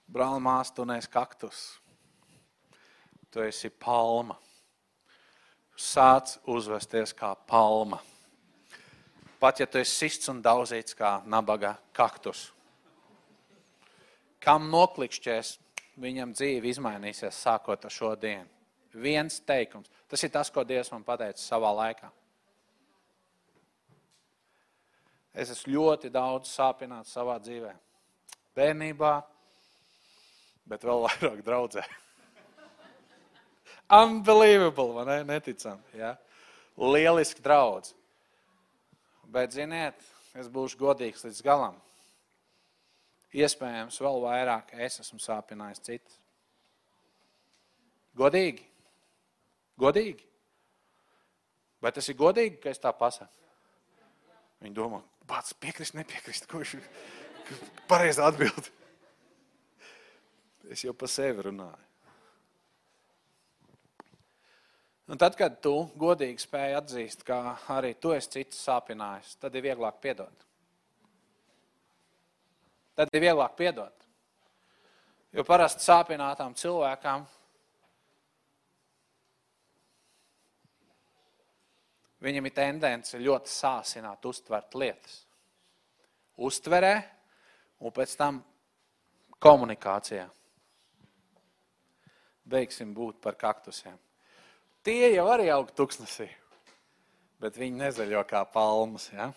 Brāl, 0.07 0.39
mās, 0.39 0.71
tu 0.71 0.85
neesi 0.87 1.09
kaktus. 1.11 1.75
Tu 3.29 3.43
esi 3.43 3.69
palma. 3.69 4.37
Sāc 5.75 6.37
uzvesties 6.47 7.13
kā 7.15 7.33
palma. 7.47 7.99
Pat 9.39 9.59
ja 9.59 9.67
tu 9.67 9.77
esi 9.77 9.91
sists 10.05 10.31
un 10.31 10.41
daudzīts 10.41 10.95
kā 10.97 11.19
nabaga 11.27 11.75
kaktus. 11.93 12.47
Kam 14.39 14.69
noklikšķēs, 14.71 15.55
viņam 16.01 16.33
dzīve 16.35 16.69
izmainīsies 16.69 17.43
sākot 17.43 17.85
ar 17.85 17.93
šo 17.93 18.13
dienu. 18.19 18.47
Viens 18.95 19.41
teikums. 19.43 19.91
Tas 20.07 20.23
ir 20.23 20.31
tas, 20.31 20.51
ko 20.53 20.63
Dievs 20.63 20.91
man 20.93 21.03
pateica 21.03 21.41
savā 21.41 21.71
laikā. 21.75 22.07
Es 25.35 25.51
esmu 25.51 25.73
ļoti 25.73 26.11
daudz 26.13 26.47
sāpināts 26.47 27.11
savā 27.11 27.35
dzīvē. 27.43 27.73
Bērnībā, 28.55 29.13
bet 30.71 30.87
vēl 30.87 31.03
vairāk 31.09 31.43
draudzē. 31.43 31.83
Unbelievable, 33.91 34.93
vai 34.93 35.05
ne? 35.05 35.23
Neticam. 35.23 35.81
Ja? 35.93 36.15
Lieliski 36.77 37.43
draudz. 37.45 37.93
Bet, 39.29 39.53
ziniet, 39.53 39.99
es 40.37 40.49
būšu 40.51 40.79
godīgs 40.79 41.25
līdz 41.25 41.41
galam. 41.45 41.77
Iespējams, 43.35 43.97
vēl 43.99 44.21
vairāk 44.23 44.71
es 44.85 45.01
esmu 45.03 45.19
sāpinājis 45.19 45.83
citus. 45.83 46.19
Godīgi. 48.15 48.63
Godīgi. 49.81 50.23
Vai 51.83 51.91
tas 51.91 52.07
ir 52.09 52.17
godīgi, 52.17 52.61
ka 52.63 52.71
es 52.71 52.79
tā 52.81 52.93
pasaku? 52.95 53.33
Viņi 54.63 54.77
domā, 54.77 55.01
pats 55.27 55.53
piekrist, 55.59 55.97
nepiekrist, 55.97 56.47
kurš 56.49 56.77
ir 56.79 56.85
pareizā 57.89 58.29
atbild. 58.31 58.71
Es 60.71 60.81
jau 60.85 60.95
pa 60.97 61.09
sevi 61.11 61.43
runāju. 61.45 61.83
Un 65.05 65.21
tad, 65.21 65.35
kad 65.37 65.59
tu 65.61 65.73
godīgi 66.01 66.41
spēj 66.41 66.79
atzīst, 66.79 67.23
ka 67.27 67.57
arī 67.75 67.93
tu 68.01 68.15
esi 68.15 68.39
citus 68.39 68.63
sāpinājis, 68.65 69.35
tad 69.37 69.53
ir 69.55 69.67
vieglāk 69.67 69.99
piedot. 70.01 70.45
Tad 72.97 73.11
ir 73.13 73.27
vieglāk 73.27 73.53
piedot. 73.59 74.05
Jo 75.35 75.43
parasti 75.45 75.83
sāpinātām 75.85 76.55
cilvēkām 76.57 77.27
Viņam 82.25 82.47
ir 82.47 82.53
tendence 82.57 83.19
ļoti 83.21 83.51
sāsināt, 83.53 84.23
uztvert 84.25 84.73
lietas. 84.73 85.19
Uztverē 86.41 86.95
un 87.85 87.93
pēc 87.93 88.15
tam 88.17 88.39
komunikācijā. 89.43 90.25
Beigsim 92.49 92.95
būt 92.97 93.19
par 93.21 93.37
kaktusiem. 93.37 93.97
Tie 94.85 95.09
jau 95.15 95.25
arī 95.33 95.47
aug 95.49 95.71
tuksnesī, 95.73 96.27
bet 97.41 97.57
viņi 97.57 97.81
nezaļo 97.81 98.21
kā 98.29 98.43
palmas. 98.53 99.07
Ja? 99.09 99.31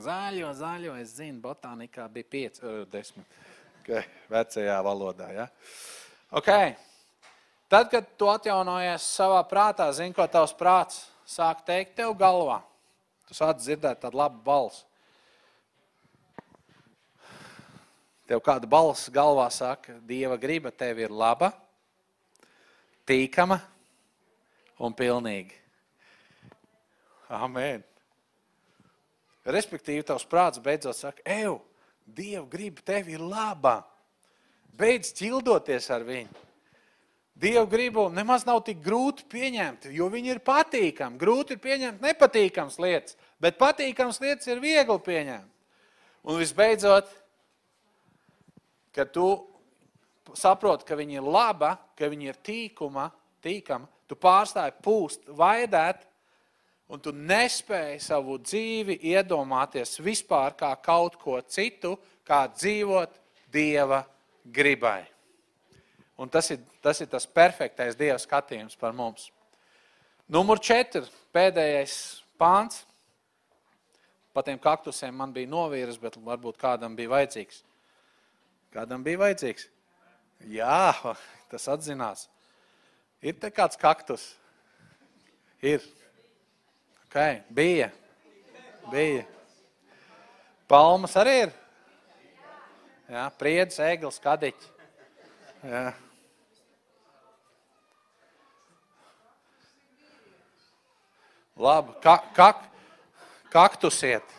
Zaļo, 0.00 0.54
zaļo, 0.56 0.94
es 1.02 1.12
zinu, 1.18 1.42
botānikā 1.44 2.06
bija 2.12 2.30
5, 2.32 2.62
10. 2.92 3.26
Okay, 3.82 4.08
vecajā 4.32 4.78
valodā. 4.84 5.28
Ja? 5.34 5.46
Okay. 6.40 6.72
Tad, 7.68 7.90
kad 7.92 8.08
tu 8.16 8.30
atjaunojies 8.32 9.04
savā 9.12 9.42
prātā, 9.48 9.90
zini, 9.92 10.16
ko 10.16 10.24
tavs 10.24 10.56
prāts 10.56 11.02
sāk 11.28 11.66
teikt 11.68 11.98
tev 12.00 12.14
galvā. 12.16 12.62
Tu 13.28 13.36
sāc 13.36 13.60
dzirdēt 13.60 14.00
tādu 14.06 14.22
labu 14.22 14.40
balsi. 14.44 14.88
tev 18.28 18.42
kāda 18.44 18.68
balss 18.68 19.08
galvā 19.08 19.48
saka, 19.52 19.96
Dieva 20.04 20.36
griba 20.36 20.70
tev 20.70 21.00
ir 21.00 21.12
laba, 21.12 21.48
tīkama 23.08 23.56
un 24.78 24.94
pilnīga. 24.94 25.56
Amen. 27.28 27.82
Respektīvi, 29.48 30.04
tavs 30.06 30.26
prāts 30.28 30.60
beidzot 30.62 30.96
saka, 30.96 31.24
ej, 31.24 31.56
Dieva 32.08 32.46
griba 32.48 32.80
tev 32.84 33.08
ir 33.12 33.20
laba. 33.20 33.82
Beidz 34.78 35.10
ķildoties 35.18 35.88
ar 35.92 36.04
viņu. 36.06 36.44
Dieva 37.38 37.66
gribu 37.70 38.08
nemaz 38.10 38.46
nav 38.48 38.64
tik 38.66 38.80
grūti 38.82 39.26
pieņemt, 39.30 39.86
jo 39.94 40.08
viņi 40.10 40.32
ir 40.32 40.40
patīkami. 40.42 41.20
Grūti 41.20 41.54
ir 41.54 41.60
pieņemt 41.62 42.02
nepatīkams 42.02 42.80
lietas, 42.82 43.14
bet 43.38 43.60
patīkams 43.60 44.18
lietas 44.24 44.48
ir 44.50 44.62
viegli 44.62 44.96
pieņemt. 45.04 45.52
Un 46.26 46.40
visbeidzot, 46.40 47.12
kad 48.96 49.12
tu 49.14 49.28
saproti, 50.34 50.88
ka 50.88 50.98
viņi 50.98 51.20
ir 51.20 51.28
laba, 51.28 51.76
ka 51.94 52.10
viņi 52.10 52.32
ir 52.32 52.40
tīkuma, 52.42 53.06
tīkama, 53.44 53.86
tu 54.08 54.16
pārstāji 54.16 54.76
pūst, 54.84 55.28
vaidēt, 55.36 56.04
un 56.88 57.00
tu 57.04 57.12
nespēji 57.12 58.00
savu 58.00 58.38
dzīvi 58.40 58.98
iedomāties 59.12 59.98
vispār 60.00 60.56
kā 60.56 60.72
kaut 60.82 61.18
ko 61.20 61.40
citu, 61.44 61.96
kā 62.24 62.46
dzīvot 62.52 63.24
Dieva 63.52 64.02
gribai. 64.44 65.06
Un 66.18 66.28
tas 66.28 66.50
ir, 66.50 66.60
tas 66.82 66.98
ir 67.00 67.08
tas 67.08 67.24
perfektais 67.26 67.96
Dieva 67.96 68.18
skatījums 68.20 68.76
par 68.76 68.96
mums. 68.96 69.30
Numur 70.28 70.60
četri, 70.60 71.06
pēdējais 71.32 71.94
pāns. 72.40 72.82
Pa 74.36 74.44
tiem 74.44 74.58
kaktusiem 74.60 75.14
man 75.16 75.32
bija 75.32 75.48
novīras, 75.48 75.96
bet 76.00 76.18
varbūt 76.20 76.58
kādam 76.60 76.96
bija 76.98 77.14
vajadzīgs. 77.14 77.62
Kādam 78.74 79.06
bija 79.06 79.22
vajadzīgs? 79.22 79.70
Jā, 80.52 80.92
tas 81.50 81.68
atzinās. 81.72 82.26
Ir 83.18 83.34
te 83.34 83.50
kāds 83.50 83.78
kaktus? 83.78 84.28
Ir. 85.62 85.82
Okay. 87.08 87.40
Bija. 87.50 87.88
Bija. 88.92 89.24
Palmas 90.70 91.16
arī 91.18 91.34
ir. 91.46 91.54
Jā, 93.08 93.24
priedis, 93.40 93.80
ēglis, 93.80 94.20
kadiķi. 94.22 94.68
Jā. 95.64 95.82
Labi, 101.58 101.96
ka, 102.04 102.14
kak, 102.36 102.62
kaktusiet. 103.50 104.36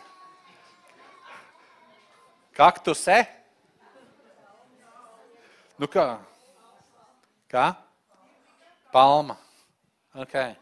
Kaktuse? 2.56 3.18
Nu 5.80 5.90
kā? 5.92 6.06
Kā? 7.52 7.68
Palma. 8.92 9.38
Okay. 10.18 10.56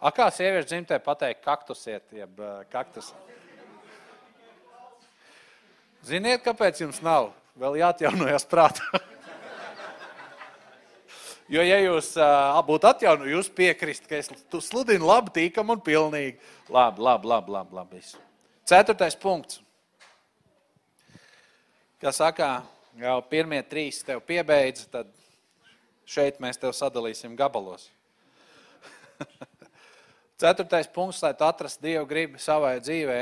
A 0.00 0.10
kā 0.12 0.30
sieviešu 0.32 0.70
dzimtē 0.70 0.98
pateikt 1.04 1.42
kaktusiet, 1.44 2.04
jeb 2.12 2.40
kaktus? 2.72 3.10
Ziniet, 6.04 6.40
kāpēc 6.44 6.80
jums 6.80 7.00
nav? 7.04 7.32
Vēl 7.60 7.78
jāatjaunojas 7.80 8.44
prātā. 8.48 8.84
jo, 11.54 11.64
ja 11.64 11.78
jūs 11.80 12.10
uh, 12.18 12.58
būtu 12.66 12.88
atjaunojis, 12.90 13.32
jūs 13.32 13.50
piekrist, 13.56 14.08
ka 14.08 14.18
es 14.18 14.28
sludinu 14.66 15.08
labi, 15.08 15.32
tīkam 15.36 15.72
un 15.72 15.80
pilnīgi. 15.84 16.36
Labi, 16.72 17.04
labi, 17.04 17.30
labi, 17.30 17.56
labi, 17.56 17.78
labi. 17.78 18.02
Ceturtais 18.68 19.16
punkts. 19.20 19.60
Kā 22.00 22.12
saka, 22.12 22.58
jau 23.00 23.16
pirmie 23.28 23.62
trīs 23.64 24.02
tev 24.04 24.20
piebeidz, 24.28 24.88
tad 24.92 25.08
šeit 26.06 26.40
mēs 26.42 26.58
tev 26.60 26.74
sadalīsim 26.76 27.36
gabalos. 27.36 27.88
Ceturtais 30.40 30.88
punkts, 30.90 31.22
lai 31.22 31.34
tu 31.38 31.46
atrastu 31.46 31.86
Dievu 31.86 32.06
gribu 32.10 32.38
savai 32.42 32.80
dzīvē. 32.82 33.20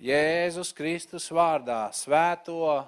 Jēzus 0.00 0.72
Kristus 0.72 1.28
vārdā, 1.32 1.92
svēto 1.92 2.86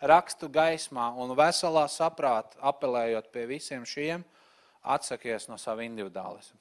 rakstu 0.00 0.48
gaismā 0.52 1.10
un 1.18 1.34
veselā 1.36 1.88
saprāta 1.90 2.56
apelējot 2.70 3.32
pie 3.34 3.46
visiem 3.50 3.84
šiem, 3.88 4.24
atsakies 4.86 5.48
no 5.50 5.58
sava 5.58 5.82
individuālisma. 5.82 6.58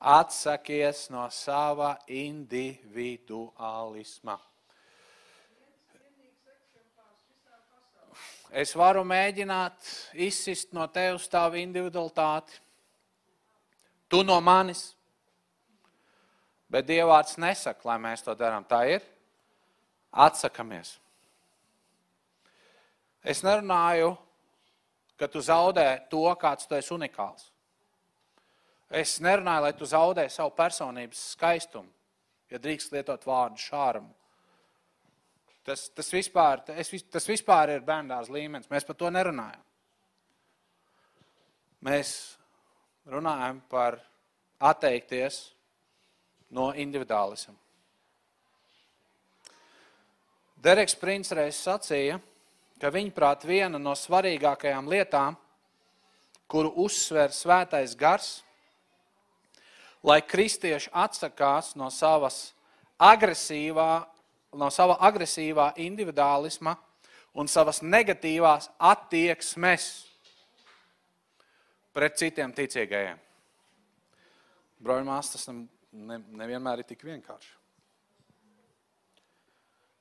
Atsakies 0.00 1.10
no 1.12 1.28
sava 1.28 1.98
individuālisma. 2.08 4.38
Es 8.50 8.72
varu 8.74 9.04
mēģināt 9.06 9.90
izsist 10.18 10.72
no 10.74 10.82
tevis 10.90 11.28
tavu 11.30 11.60
individualitāti 11.60 12.56
tu 14.10 14.24
no 14.26 14.40
manis. 14.42 14.88
Bet 16.70 16.88
Dievvvārds 16.88 17.38
nesaka, 17.38 17.86
lai 17.86 17.98
mēs 18.02 18.26
to 18.26 18.34
darām. 18.34 18.66
Tā 18.66 18.82
ir. 18.90 19.06
Atsakamies. 20.10 20.96
Es 23.22 23.44
nerunāju, 23.46 24.16
ka 25.18 25.28
tu 25.30 25.42
zaudē 25.44 25.86
to, 26.10 26.24
kāds 26.40 26.66
tu 26.66 26.74
esi 26.74 26.94
unikāls. 26.94 27.50
Es 28.90 29.20
nerunāju, 29.22 29.62
lai 29.68 29.74
tu 29.78 29.86
zaudē 29.86 30.26
savu 30.26 30.50
personības 30.58 31.20
skaistumu, 31.36 31.90
ja 32.50 32.58
drīkst 32.58 32.90
lietot 32.96 33.26
vārdu 33.28 33.62
šārumu. 33.62 34.10
Tas, 35.64 35.88
tas, 35.92 36.08
vispār, 36.12 36.62
tas, 36.64 36.92
tas 37.12 37.26
vispār 37.28 37.74
ir 37.76 37.84
bērndārs 37.84 38.30
līmenis. 38.32 38.70
Mēs 38.72 38.86
par 38.88 38.96
to 38.96 39.10
nerunājam. 39.12 39.62
Mēs 41.84 42.14
runājam 43.08 43.60
par 43.68 43.98
atteikties 44.60 45.42
no 46.52 46.70
individuālisma. 46.76 47.54
Dereks 50.60 50.96
Prins 51.00 51.32
reiz 51.32 51.56
sacīja, 51.56 52.18
ka 52.80 52.90
viņaprāt 52.92 53.46
viena 53.48 53.78
no 53.80 53.94
svarīgākajām 53.96 54.88
lietām, 54.92 55.36
kuru 56.50 56.72
uzsver 56.84 57.32
svētais 57.32 57.94
gars, 57.96 58.42
lai 60.04 60.18
kristieši 60.20 60.90
atsakās 60.92 61.74
no 61.80 61.88
savas 61.92 62.50
agresīvā, 63.00 64.02
no 64.56 64.70
sava 64.74 64.96
agresīvā 65.06 65.72
individuālisma 65.82 66.74
un 67.38 67.48
savas 67.48 67.82
negatīvās 67.82 68.70
attieksmes 68.78 69.88
pret 71.94 72.18
citiem 72.18 72.52
ticīgajiem. 72.54 73.18
Broļmās 74.80 75.34
tas 75.34 75.48
ne, 75.50 76.18
nevienmēr 76.40 76.82
ir 76.82 76.88
tik 76.88 77.04
vienkārši. 77.04 77.56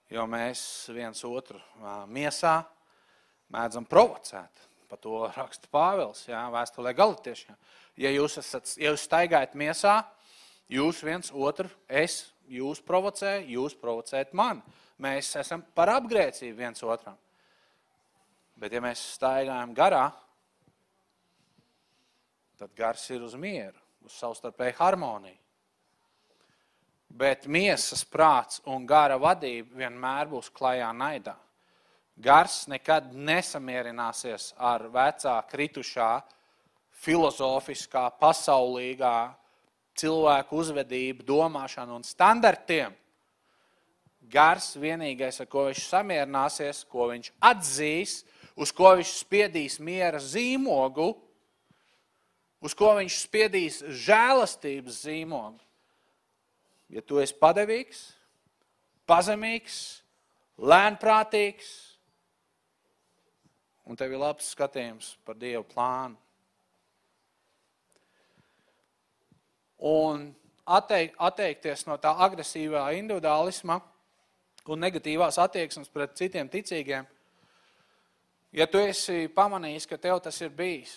Jo 0.09 0.25
mēs 0.25 0.61
viens 0.95 1.21
otru 1.27 1.59
miesā 2.09 2.55
mēdzam 3.53 3.85
provocēt. 3.85 4.65
Pa 4.89 4.97
to 4.97 5.27
raksta 5.35 5.69
Pāvils, 5.69 6.23
jā, 6.25 6.39
vēstulē 6.49 6.95
galatiešiem. 6.97 7.57
Ja 8.01 8.09
jūs, 8.09 8.39
esat, 8.41 8.71
ja 8.81 8.89
jūs 8.89 9.03
staigājat 9.05 9.53
miesā, 9.59 9.99
jūs 10.71 11.03
viens 11.05 11.29
otru, 11.29 11.69
es 11.85 12.23
jūs 12.49 12.81
provocēju, 12.85 13.47
jūs 13.55 13.75
provocējat 13.79 14.33
mani. 14.37 14.63
Mēs 14.99 15.31
esam 15.39 15.63
par 15.75 15.93
apgrēcību 15.95 16.57
viens 16.57 16.83
otram. 16.83 17.17
Bet 18.59 18.73
ja 18.75 18.81
mēs 18.83 19.01
staigājam 19.15 19.71
garā, 19.75 20.09
tad 22.59 22.73
gars 22.75 23.05
ir 23.13 23.23
uz 23.23 23.37
mieru, 23.39 23.77
uz 24.03 24.17
savstarpēju 24.19 24.75
harmoniju. 24.81 25.37
Bet 27.09 27.47
miesas 27.49 28.03
prāts 28.05 28.59
un 28.69 28.83
gara 28.85 29.15
vadība 29.17 29.79
vienmēr 29.79 30.27
būs 30.29 30.51
klajā 30.53 30.89
naidā. 30.93 31.37
Gars 32.19 32.65
nekad 32.67 33.13
nesamierināsies 33.15 34.51
ar 34.59 34.83
vecā, 34.91 35.37
kritušā, 35.49 36.09
filozofiskā, 36.99 38.09
pasaulīgā 38.19 39.15
cilvēku 39.99 40.57
uzvedību, 40.63 41.25
domāšanu 41.27 41.99
un 41.99 42.05
standartiem. 42.07 42.95
Gars 44.29 44.75
vienīgais, 44.77 45.39
ar 45.41 45.49
ko 45.49 45.65
viņš 45.69 45.85
samierināsies, 45.89 46.83
ko 46.89 47.09
viņš 47.09 47.31
atzīs, 47.49 48.19
uz 48.59 48.71
ko 48.75 48.93
viņš 48.99 49.13
spiedīs 49.23 49.79
miera 49.81 50.21
zīmogu, 50.21 51.11
uz 52.61 52.75
ko 52.77 52.93
viņš 52.99 53.17
spiedīs 53.23 53.81
žēlastības 54.05 55.01
zīmogu. 55.07 55.59
Ja 56.89 57.01
tu 57.05 57.19
esi 57.21 57.35
padevīgs, 57.37 58.01
pazemīgs, 59.09 59.77
lēnprātīgs, 60.57 61.69
un 63.89 63.97
tev 63.97 64.13
ir 64.13 64.21
labs 64.21 64.49
skatījums 64.53 65.13
par 65.25 65.37
Dievu 65.41 65.65
plānu. 65.69 66.17
Un 69.79 70.27
atteik, 70.67 71.15
atteikties 71.17 71.85
no 71.87 71.95
tā 72.01 72.11
agresīvā 72.25 72.89
individuālisma 72.99 73.79
un 74.69 74.83
negatīvās 74.83 75.39
attieksmes 75.41 75.89
pret 75.89 76.17
citiem 76.19 76.49
ticīgiem, 76.51 77.07
ja 78.53 78.67
tu 78.69 78.81
esi 78.83 79.29
pamanījis, 79.33 79.87
ka 79.89 79.97
tev 79.97 80.19
tas 80.21 80.37
ir 80.43 80.51
bijis 80.53 80.93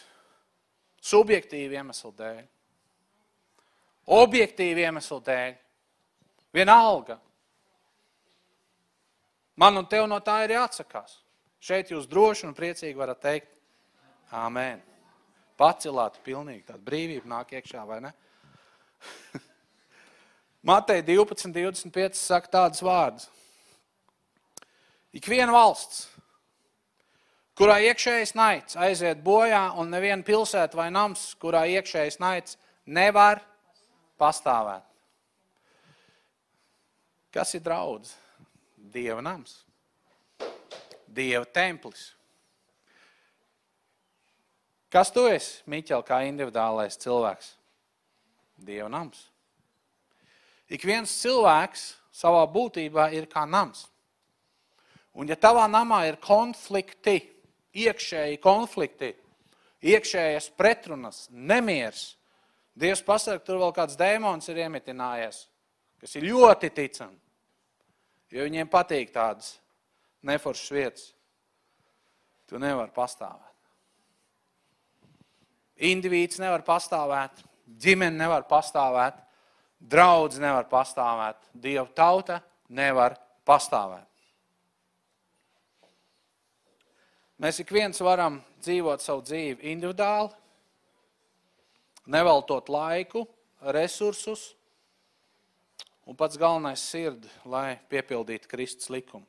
subjektīvi 1.03 1.79
iemeslu 1.79 2.13
dēļ, 2.19 2.43
objektīvi 4.19 4.85
iemeslu 4.85 5.19
dēļ, 5.25 5.55
vienalga, 6.53 7.17
man 9.57 9.81
un 9.81 9.89
tev 9.89 10.09
no 10.11 10.21
tā 10.21 10.43
ir 10.45 10.57
jāatsakās. 10.59 11.21
Šeit 11.63 11.93
jūs 11.95 12.09
droši 12.11 12.49
un 12.49 12.57
priecīgi 12.59 12.99
varat 12.99 13.21
teikt, 13.23 13.53
āmēn. 14.35 14.81
Pacelāt 15.59 16.17
pilnīgi 16.27 16.65
tāda 16.67 16.83
brīvība 16.83 17.29
nāk 17.31 17.53
iekšā, 17.55 17.85
vai 17.87 18.01
ne? 18.03 18.11
Matei 20.69 21.03
12, 21.03 21.53
25 21.53 22.19
saka 22.19 22.51
tādas 22.53 22.83
vārdas. 22.85 23.29
Ik 25.13 25.27
viena 25.29 25.53
valsts, 25.53 26.07
kurā 27.59 27.77
iekšējais 27.85 28.33
naids 28.39 28.79
aiziet 28.81 29.21
bojā, 29.25 29.67
un 29.77 29.93
neviena 29.93 30.25
pilsēta 30.25 30.79
vai 30.79 30.89
nams, 30.95 31.33
kurā 31.43 31.67
iekšējais 31.75 32.17
naids 32.23 32.57
nevar 32.87 33.43
pastāvēt. 34.21 34.87
Kas 37.33 37.55
ir 37.57 37.63
draudz? 37.65 38.13
Dieva 38.93 39.23
nams. 39.25 39.63
Dieva 41.09 41.45
templis. 41.49 42.11
Kas 44.93 45.09
tu 45.13 45.25
esi, 45.25 45.63
Miķel, 45.73 46.03
kā 46.05 46.19
individuālais 46.29 46.99
cilvēks? 47.01 47.55
Dieva 48.67 48.89
nams. 48.93 49.27
Ik 50.73 50.85
viens 50.89 51.11
cilvēks 51.21 51.89
savā 52.15 52.45
būtībā 52.49 53.11
ir 53.17 53.29
kā 53.31 53.45
nams. 53.49 53.87
Un 55.13 55.29
ja 55.29 55.37
tavā 55.37 55.67
namā 55.69 56.07
ir 56.09 56.17
konflikti, 56.23 57.19
iekšēji 57.77 58.41
konflikti, 58.41 59.13
iekšējas 59.85 60.49
pretrunas, 60.57 61.27
nemiers, 61.31 62.13
Dievs 62.73 63.03
pasaka, 63.05 63.43
tur 63.45 63.59
vēl 63.61 63.75
kāds 63.77 63.99
dēmons 64.01 64.49
ir 64.49 64.63
iemitinājies, 64.65 65.43
kas 66.01 66.15
ir 66.17 66.25
ļoti 66.25 66.71
ticami, 66.73 67.19
jo 68.33 68.47
viņiem 68.47 68.71
patīk 68.73 69.13
tādas 69.13 69.59
neforšas 70.25 70.73
vietas. 70.73 71.11
Tu 72.49 72.61
nevar 72.61 72.89
pastāvēt. 72.97 73.49
Indivīds 75.89 76.41
nevar 76.41 76.65
pastāvēt, 76.65 77.45
ģimene 77.81 78.17
nevar 78.17 78.47
pastāvēt, 78.51 79.19
draudz 79.79 80.39
nevar 80.43 80.69
pastāvēt, 80.71 81.39
Dieva 81.53 81.89
tauta 81.95 82.41
nevar 82.69 83.17
pastāvēt. 83.47 84.09
Mēs 87.43 87.59
ik 87.59 87.73
viens 87.75 87.99
varam 88.05 88.39
dzīvot 88.63 89.03
savu 89.03 89.25
dzīvi 89.27 89.73
individuāli, 89.73 90.31
neveltot 92.07 92.69
laiku, 92.71 93.25
resursus 93.75 94.53
un 96.07 96.19
pats 96.19 96.39
galvenais 96.39 96.83
sirdi, 96.83 97.31
lai 97.51 97.81
piepildītu 97.91 98.51
Kristus 98.51 98.91
likumu. 98.91 99.27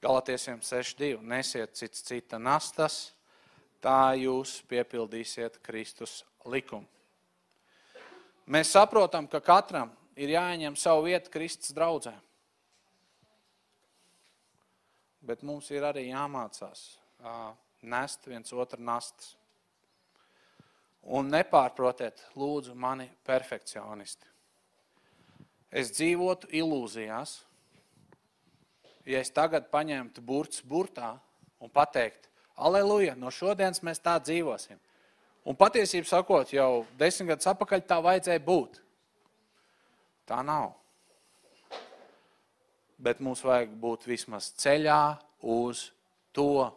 Galatiesiem 0.00 0.60
6.2. 0.64 1.18
Nesiet 1.28 1.76
cits 1.76 2.04
cita 2.04 2.38
nastas, 2.40 3.10
tā 3.84 4.14
jūs 4.16 4.62
piepildīsiet 4.68 5.58
Kristus 5.64 6.22
likumu. 6.48 6.88
Mēs 8.50 8.72
saprotam, 8.74 9.28
ka 9.30 9.38
katram 9.38 9.92
ir 10.18 10.32
jāņem 10.34 10.74
savu 10.78 11.04
vietu 11.06 11.30
Kristus 11.30 11.70
draudzē. 11.76 12.16
Bet 15.22 15.44
mums 15.46 15.68
ir 15.70 15.84
arī 15.86 16.08
jāmācās 16.08 16.82
nest 17.86 18.26
viens 18.26 18.50
otru 18.52 18.82
nastas. 18.82 19.36
Un 21.00 21.30
nepārprotiet, 21.32 22.18
lūdzu, 22.36 22.74
mani 22.74 23.06
perfekcionisti. 23.24 24.26
Es 25.70 25.92
dzīvotu 25.94 26.50
ilūzijās, 26.50 27.38
ja 29.06 29.22
es 29.22 29.30
tagad 29.30 29.70
paņemtu 29.70 30.20
burts 30.26 30.64
burtā 30.66 31.14
un 31.62 31.70
pateikt, 31.70 32.26
aleluja, 32.58 33.14
no 33.14 33.30
šodienas 33.30 33.80
mēs 33.86 34.02
tā 34.02 34.18
dzīvosim. 34.18 34.80
Un 35.48 35.56
patiesību 35.56 36.08
sakot, 36.08 36.52
jau 36.52 36.84
desmit 37.00 37.32
gadus 37.32 37.48
atpakaļ 37.52 37.84
tā 37.88 37.96
vajadzēja 38.04 38.42
būt. 38.44 38.80
Tā 40.28 40.42
nav. 40.44 40.74
Bet 43.00 43.22
mums 43.24 43.40
vajag 43.44 43.72
būt 43.80 44.04
vismaz 44.10 44.50
ceļā 44.60 45.00
uz 45.40 45.88
to 46.36 46.68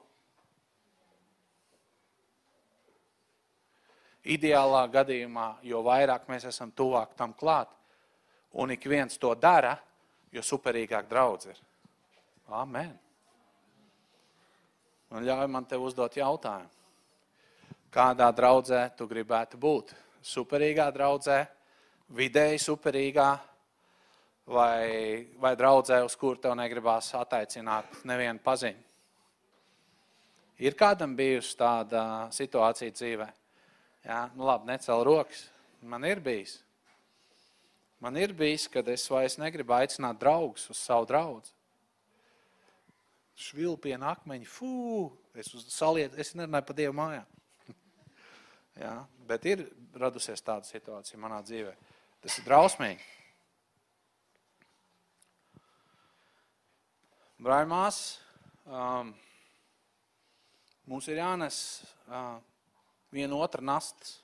Ideālā 4.23 4.85
gadījumā, 4.87 5.57
jo 5.67 5.81
vairāk 5.83 6.29
mēs 6.31 6.45
esam 6.47 6.69
tuvāk 6.71 7.11
tam 7.19 7.33
klāt, 7.35 7.67
un 8.55 8.71
ik 8.71 8.85
viens 8.87 9.19
to 9.19 9.33
dara, 9.35 9.73
jo 10.31 10.39
superīgāk 10.39 11.09
draudz 11.09 11.49
ir. 11.51 11.59
Amen. 12.47 12.93
Un 15.11 15.27
ļauj 15.27 15.49
man 15.51 15.67
te 15.67 15.75
uzdot 15.75 16.15
jautājumu. 16.15 16.82
Kādā 17.93 18.31
draudzē 18.33 18.87
tu 18.97 19.05
gribētu 19.05 19.59
būt? 19.61 19.91
Superīgā 20.25 20.87
draudzē, 20.95 21.43
vidēji 22.17 22.61
superīgā, 22.63 23.27
vai, 24.49 25.27
vai 25.37 25.51
draudzē, 25.59 25.99
uz 26.01 26.15
kur 26.17 26.39
tev 26.41 26.55
negribās 26.57 27.11
attaicināt 27.19 27.99
nevienu 28.09 28.41
paziņu? 28.41 28.81
Ir 30.63 30.77
kādam 30.79 31.13
bijusi 31.17 31.53
tāda 31.59 32.03
situācija 32.33 32.95
dzīvēm? 32.97 33.35
Jā, 34.07 34.23
nu 34.33 34.47
labi, 34.47 34.71
necel 34.71 35.03
rokas. 35.05 35.45
Man 35.85 36.05
ir 36.07 36.21
bijis. 36.23 36.57
Man 38.01 38.17
ir 38.17 38.33
bijis, 38.35 38.65
kad 38.71 38.87
es 38.89 39.05
vairs 39.11 39.37
negribu 39.37 39.75
aicināt 39.77 40.17
draugus 40.19 40.65
uz 40.71 40.81
savu 40.81 41.05
draugu. 41.07 41.45
Švilpiena 43.37 44.15
akmeņi, 44.15 44.49
fū, 44.49 45.11
es 45.37 45.53
uz 45.53 45.69
saliet, 45.73 46.17
es 46.19 46.33
nerunāju 46.33 46.67
par 46.67 46.77
Dievu 46.81 46.97
mājām. 46.97 47.29
Jā, 48.79 48.93
bet 49.29 49.45
ir 49.45 49.67
radusies 49.99 50.41
tāda 50.41 50.65
situācija 50.65 51.19
manā 51.21 51.41
dzīvē. 51.45 51.73
Tas 52.23 52.39
ir 52.39 52.47
drausmīgi. 52.47 53.03
Brāļmās, 57.43 57.97
um, 58.65 59.11
mums 60.87 61.09
ir 61.11 61.19
jānes 61.19 61.57
uh, 62.07 62.37
viena 63.11 63.41
otra 63.43 63.61
nastas. 63.61 64.21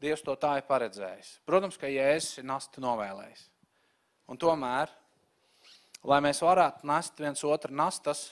Dievs 0.00 0.24
to 0.24 0.34
tā 0.40 0.56
ir 0.58 0.66
paredzējis. 0.66 1.36
Protams, 1.46 1.76
ka 1.78 1.88
Jēzus 1.88 2.40
ir 2.40 2.48
nastu 2.48 2.82
novēlējis. 2.82 3.44
Un 4.32 4.40
tomēr, 4.40 4.90
lai 6.08 6.20
mēs 6.24 6.40
varētu 6.42 6.88
nest 6.88 7.20
viens 7.20 7.44
otru 7.44 7.76
nastas, 7.76 8.30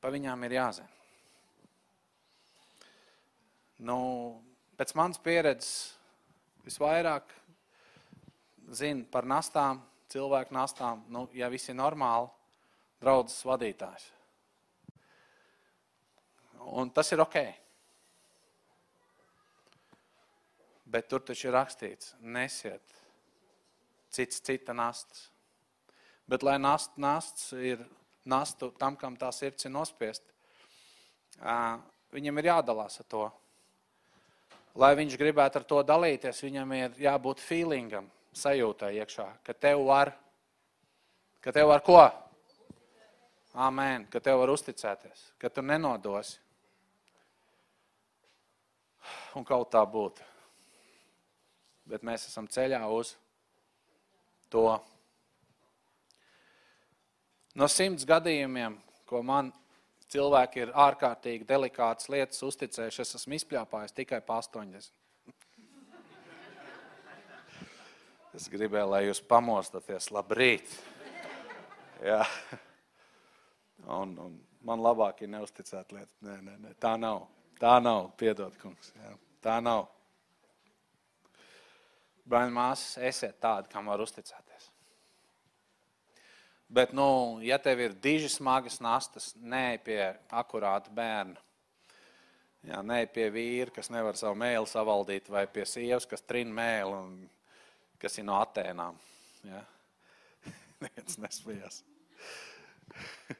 pa 0.00 0.10
viņām 0.10 0.48
ir 0.48 0.56
jāzina. 0.58 1.01
Nu, 3.82 3.98
pēc 4.78 4.94
manas 4.94 5.18
pieredzes 5.22 5.72
visvairāk 6.62 7.32
zina 8.70 9.02
par 9.10 9.26
nastām, 9.26 9.80
cilvēku 10.12 10.54
nastām, 10.54 11.02
nu, 11.10 11.24
ja 11.34 11.48
viss 11.50 11.72
ir 11.72 11.78
normāli, 11.80 12.30
draudzes 13.02 13.42
vadītājs. 13.48 14.06
Un 16.78 16.92
tas 16.94 17.10
ir 17.10 17.24
ok. 17.24 17.38
Bet 20.92 21.08
tur 21.10 21.24
taču 21.26 21.48
ir 21.48 21.56
rakstīts, 21.56 22.14
nesiet 22.20 23.02
cits 24.12 24.40
cita 24.44 24.74
nastas. 24.76 25.30
Bet, 26.28 26.44
lai 26.44 26.58
nast, 26.60 26.94
nasts 27.00 27.50
ir 27.56 27.82
nastu 28.28 28.70
tam, 28.78 28.96
kam 28.96 29.16
tā 29.18 29.32
sirds 29.34 29.66
ir 29.66 29.72
nospiest, 29.74 30.22
viņam 32.12 32.38
ir 32.38 32.52
jādalās 32.52 33.00
ar 33.02 33.08
to. 33.08 33.24
Lai 34.78 34.94
viņš 34.96 35.18
gribētu 35.20 35.60
ar 35.60 35.66
to 35.68 35.82
dalīties, 35.84 36.40
viņam 36.44 36.72
ir 36.78 36.98
jābūt 37.04 37.42
feelingam, 37.44 38.08
sajūtai 38.32 38.94
iekšā, 39.02 39.28
ka 39.44 39.52
tev 39.52 39.84
var, 39.88 40.14
ka 41.44 41.52
tev 41.52 41.68
var 41.68 41.84
ko? 41.84 42.00
Āmēn, 43.52 44.06
ka 44.08 44.20
tev 44.24 44.40
var 44.40 44.54
uzticēties, 44.54 45.32
ka 45.36 45.52
tu 45.52 45.60
nenodosi. 45.60 46.38
Un 49.36 49.44
kaut 49.44 49.68
tā 49.72 49.84
būtu 49.84 50.32
bet 51.92 52.04
mēs 52.06 52.26
esam 52.28 52.46
ceļā 52.48 52.80
uz 52.94 53.14
to. 54.52 54.64
No 57.58 57.68
simts 57.68 58.06
gadījumiem, 58.08 58.78
ko 59.08 59.20
man 59.26 59.50
cilvēki 60.12 60.66
ir 60.66 60.74
ārkārtīgi 60.76 61.46
delikātas 61.48 62.10
lietas 62.12 62.42
uzticējuši, 62.46 63.04
es 63.04 63.16
esmu 63.20 63.38
izpļāpājis 63.38 63.96
tikai 63.96 64.20
pa 64.26 64.40
80. 64.42 64.90
Es 68.32 68.48
gribēju, 68.48 68.88
lai 68.88 69.02
jūs 69.04 69.20
pamostaties. 69.28 70.08
Labrīt! 70.14 70.70
Jā. 72.02 72.22
Un, 73.92 74.14
un 74.16 74.38
man 74.64 74.80
labāk 74.80 75.24
ir 75.24 75.32
neusticēt 75.34 75.92
lietas. 75.92 76.14
Nē, 76.24 76.38
nē, 76.46 76.54
nē, 76.62 76.72
tā 76.80 76.94
nav. 77.00 77.26
Tā 77.60 77.76
nav. 77.82 78.12
Piedod, 78.18 78.56
kungs. 78.62 78.92
Jā. 78.96 79.12
Tā 79.44 79.58
nav. 79.64 79.88
Brāļi, 82.22 82.54
māsas, 82.54 82.96
esiet 83.02 83.36
tādi, 83.42 83.68
kam 83.72 83.90
var 83.90 84.00
uzticēties. 84.00 84.51
Bet, 86.72 86.94
nu, 86.96 87.36
ja 87.44 87.58
tev 87.60 87.82
ir 87.84 87.92
diži 88.00 88.30
smagas 88.32 88.78
nastas, 88.80 89.34
nē, 89.36 89.76
pie 89.84 90.00
akurāta 90.32 90.88
bērna. 90.94 91.36
Jā, 92.64 92.78
nē, 92.86 93.02
pie 93.12 93.26
vīra, 93.34 93.74
kas 93.74 93.90
nevar 93.92 94.16
savu 94.16 94.38
mēlu 94.40 94.68
savaldīt, 94.70 95.28
vai 95.28 95.42
pie 95.50 95.66
sievas, 95.68 96.06
kas 96.08 96.24
trin 96.24 96.48
mēlu 96.54 96.94
un 96.96 97.10
kas 98.00 98.16
ir 98.16 98.24
no 98.24 98.38
Atēnām. 98.40 98.96
Jā. 99.44 99.60
Neviens 100.86 101.18
nesmējās. 101.20 101.82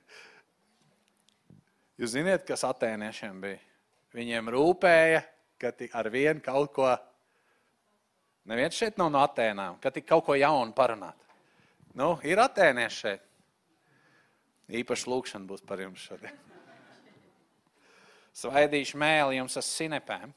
Jūs 2.02 2.12
zināt, 2.18 2.44
kas 2.44 2.66
atēniešiem 2.68 3.40
bija? 3.46 3.62
Viņiem 4.12 4.52
rūpēja, 4.52 5.24
ka 5.62 5.72
ar 6.02 6.12
vienu 6.12 6.44
kaut 6.44 6.72
ko, 6.76 6.90
neviens 8.50 8.76
šeit 8.76 9.00
nav 9.00 9.08
no 9.14 9.24
Atēnām, 9.24 9.80
ka 9.80 9.94
tik 9.94 10.04
kaut 10.10 10.26
ko 10.28 10.36
jaunu 10.36 10.76
parunāt. 10.76 11.21
Nu, 11.98 12.14
ir 12.24 12.40
atēnieši 12.40 12.98
šeit. 13.02 13.28
Īpaši 14.72 15.10
lūkšana 15.12 15.48
būs 15.48 15.64
par 15.68 15.82
jums 15.82 16.00
šodien. 16.00 16.38
Svaidīšu 18.32 18.96
mēli 18.96 19.36
jums 19.36 19.58
ar 19.60 19.66
sinepēm. 19.66 20.32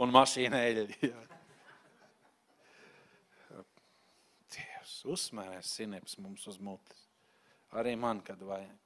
Un 0.00 0.12
mašīnēļi. 0.12 0.84
Dievs, 4.52 4.94
uzsmērēs 5.08 5.72
sineps 5.78 6.18
mums 6.20 6.44
uz 6.50 6.60
mutes. 6.60 7.08
Arī 7.72 7.96
man, 7.96 8.20
kad 8.24 8.40
vajag. 8.44 8.76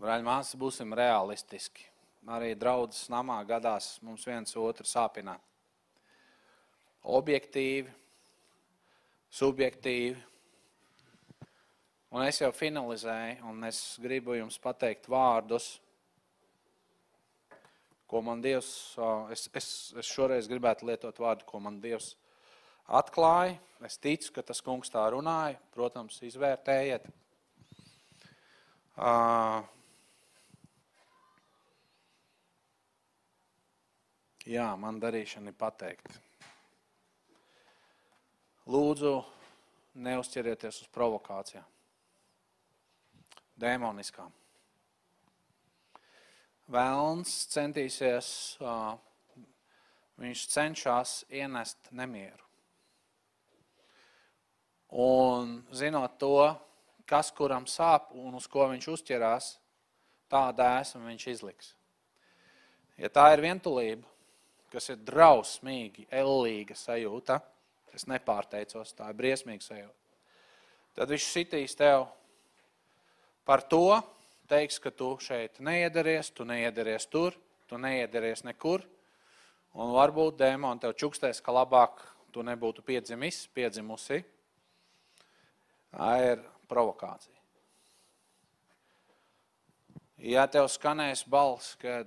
Brāļi, 0.00 0.24
māsas, 0.24 0.56
būsim 0.56 0.96
realistiski. 0.96 1.89
Arī 2.28 2.52
draudzes 2.58 3.08
namā 3.08 3.38
gadās 3.48 3.94
mums 4.04 4.26
viens 4.28 4.52
otru 4.60 4.84
sāpināt. 4.84 5.40
Objektīvi, 7.00 7.88
subjektīvi. 9.32 10.18
Un 12.10 12.26
es 12.26 12.40
jau 12.42 12.50
finalizēju, 12.52 13.46
un 13.48 13.64
es 13.64 13.80
gribu 14.02 14.34
jums 14.34 14.58
pateikt 14.60 15.06
vārdus, 15.08 15.78
ko 18.10 18.20
man 18.26 18.42
Dievs, 18.42 18.98
es, 19.30 19.46
es, 19.54 19.68
es 20.02 20.10
šoreiz 20.10 20.48
gribētu 20.50 20.88
lietot 20.88 21.18
vārdu, 21.22 21.46
ko 21.46 21.60
man 21.62 21.78
Dievs 21.80 22.16
atklāja. 22.90 23.54
Es 23.86 23.96
ticu, 24.02 24.32
ka 24.34 24.42
tas 24.44 24.60
kungs 24.60 24.90
tā 24.92 25.06
runāja. 25.14 25.56
Protams, 25.72 26.18
izvērtējiet. 26.26 27.06
Uh, 29.00 29.62
Jā, 34.48 34.70
man 34.80 34.96
darīšana 34.96 35.52
ir 35.52 35.56
pateikt. 35.60 36.14
Lūdzu, 38.70 39.18
neuzķerieties 40.00 40.78
uz 40.80 40.88
provokācijām, 40.94 41.66
demoniskām. 43.60 44.30
Vēlns 46.70 47.34
centīsies, 47.52 48.30
viņš 50.22 50.44
cenšas 50.54 51.14
ienest 51.28 51.90
nemieru. 51.90 52.46
Un 54.90 55.58
zinot 55.74 56.16
to, 56.22 56.46
kas 57.04 57.28
kuram 57.34 57.66
sāp 57.68 58.14
un 58.16 58.38
uz 58.38 58.46
ko 58.48 58.70
viņš 58.70 58.88
uzķerās, 58.94 59.50
tāda 60.30 60.78
esmu 60.80 61.04
viņš 61.10 61.26
izliks. 61.34 61.74
Ja 62.96 63.10
tā 63.12 63.26
ir 63.34 63.44
vientulība, 63.44 64.06
kas 64.70 64.90
ir 64.92 65.00
drausmīgi, 65.06 66.06
ellīga 66.10 66.76
sajūta. 66.78 67.40
Es 67.94 68.06
nepārteicos, 68.06 68.94
tā 68.94 69.08
ir 69.10 69.18
briesmīga 69.18 69.66
sajūta. 69.66 69.96
Tad 70.94 71.10
viņš 71.10 71.26
sitīs 71.26 71.74
tev 71.78 72.06
par 73.46 73.64
to, 73.66 73.98
teiks, 74.50 74.78
ka 74.82 74.92
tu 74.94 75.14
šeit 75.22 75.58
neiedaries, 75.62 76.30
tu 76.34 76.46
neiedaries 76.46 77.06
tur, 77.10 77.34
tu 77.70 77.78
neiedaries 77.78 78.44
nekur. 78.46 78.84
Un 79.78 79.92
varbūt 79.94 80.38
dēmoni 80.40 80.82
tev 80.82 80.96
čukstēs, 80.98 81.42
ka 81.42 81.54
labāk 81.54 82.02
tu 82.34 82.42
nebūtu 82.46 82.82
piedzimis, 82.86 83.44
piedzimusi. 83.54 84.22
Tā 85.90 86.10
ir 86.26 86.42
provokācija. 86.70 87.36
Ja 90.20 90.44
tev 90.50 90.66
skanēs 90.68 91.22
balss, 91.30 91.78
ka 91.80 92.02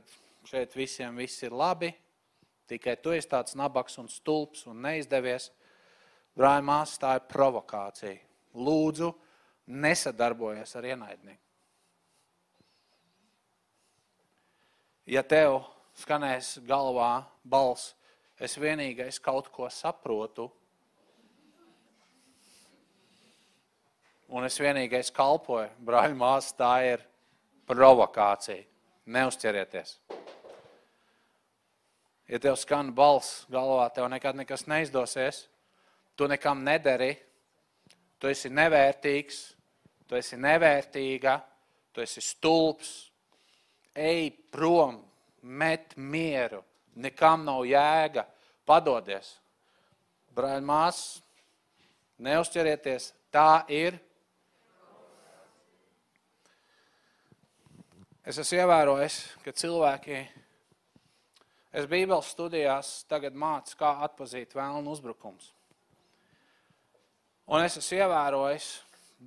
šeit 0.48 0.76
visiem 0.78 1.16
viss 1.18 1.44
ir 1.44 1.56
labi, 1.56 1.90
Tikai 2.68 2.96
tu 3.04 3.12
esi 3.12 3.30
tāds 3.30 3.58
nabaks 3.60 3.98
un 4.00 4.08
stulbs 4.12 4.66
un 4.72 4.80
neizdevies. 4.86 5.50
Brāļa 6.38 6.64
māsas, 6.66 7.00
tā 7.02 7.18
ir 7.20 7.28
provokācija. 7.30 8.16
Lūdzu, 8.56 9.12
nesadarbojies 9.84 10.76
ar 10.80 10.88
ienaidnieku. 10.94 11.42
Ja 15.12 15.24
tev 15.28 15.60
skanēs 16.00 16.56
galvā 16.68 17.26
balss, 17.44 17.92
es 18.40 18.56
vienīgais 18.58 19.20
kaut 19.22 19.50
ko 19.52 19.68
saprotu, 19.70 20.48
un 24.32 24.48
es 24.48 24.58
vienīgais 24.64 25.12
kalpoju, 25.14 25.70
brāļa 25.84 26.16
māsas, 26.18 26.56
tā 26.58 26.74
ir 26.88 27.04
provokācija. 27.68 28.64
Neuzķerieties! 29.04 29.98
Ja 32.34 32.40
tev 32.42 32.56
skan 32.58 32.88
balss 32.98 33.44
galvā, 33.54 33.84
tev 33.94 34.08
nekad 34.10 34.34
nekas 34.34 34.64
neizdosies, 34.66 35.44
tu 36.18 36.26
nekam 36.26 36.64
nedari, 36.66 37.12
tu 38.18 38.26
esi 38.26 38.50
nevērtīgs, 38.50 39.42
tu 40.10 40.18
esi 40.18 40.40
nevērtīga, 40.42 41.36
tu 41.94 42.02
esi 42.02 42.26
stulbs, 42.26 42.90
ej 43.94 44.32
prom, 44.50 44.98
met 45.46 45.94
mieru, 45.94 46.64
nekam 46.98 47.46
nav 47.46 47.68
jēga, 47.70 48.26
padodies. 48.66 49.36
Brāļ, 50.34 50.66
māsas, 50.66 51.20
neuzķerieties, 52.18 53.12
tā 53.30 53.62
ir. 53.70 54.02
Es 58.26 58.42
esmu 58.42 58.64
ievērojis, 58.64 59.20
ka 59.46 59.54
cilvēki 59.54 60.24
Es 61.74 61.88
Bībeles 61.90 62.30
studijās 62.30 63.00
tagad 63.10 63.34
mācu, 63.34 63.74
kā 63.80 63.96
atpazīt 64.06 64.54
vēlnu 64.54 64.94
uzbrukums. 64.94 65.48
Un 67.50 67.66
es 67.66 67.80
esmu 67.80 67.98
ievērojis 67.98 68.68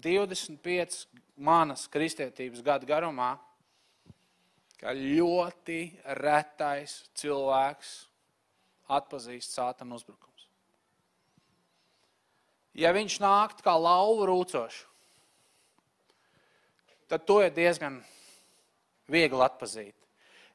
25 0.04 1.00
manas 1.36 1.88
kristietības 1.90 2.62
gadu 2.64 2.86
garumā, 2.88 3.34
ka 4.78 4.94
ļoti 4.94 5.80
retais 6.20 7.00
cilvēks 7.18 7.96
atpazīst 8.94 9.56
sātanu 9.56 9.98
uzbrukums. 9.98 10.46
Ja 12.76 12.92
viņš 12.94 13.18
nākt 13.24 13.62
kā 13.64 13.74
lauva 13.74 14.28
rūcošu, 14.30 14.86
tad 17.10 17.26
to 17.26 17.40
ir 17.42 17.54
diezgan 17.56 17.98
viegli 19.10 19.42
atpazīt. 19.42 19.95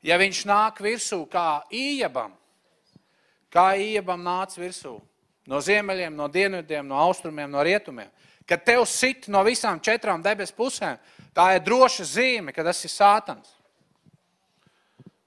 Ja 0.01 0.17
viņš 0.17 0.45
nāk 0.49 0.81
virsū 0.81 1.21
kā 1.29 1.61
ījabam, 1.69 2.33
kā 3.53 3.71
ījabam 3.77 4.23
nāca 4.25 4.61
virsū, 4.61 4.95
no 5.45 5.61
ziemeļiem, 5.61 6.15
no 6.17 6.27
dienvidiem, 6.31 6.87
no 6.87 6.97
austrumiem, 7.03 7.51
no 7.51 7.61
rietumiem, 7.65 8.09
kad 8.49 8.65
tev 8.65 8.85
sit 8.89 9.29
no 9.29 9.43
visām 9.45 9.81
četrām 9.83 10.23
debes 10.25 10.53
pusēm, 10.55 10.97
tā 11.37 11.51
ir 11.55 11.65
droša 11.65 12.07
zīme, 12.07 12.53
ka 12.55 12.65
tas 12.65 12.81
ir 12.85 12.93
sātans. 12.93 13.53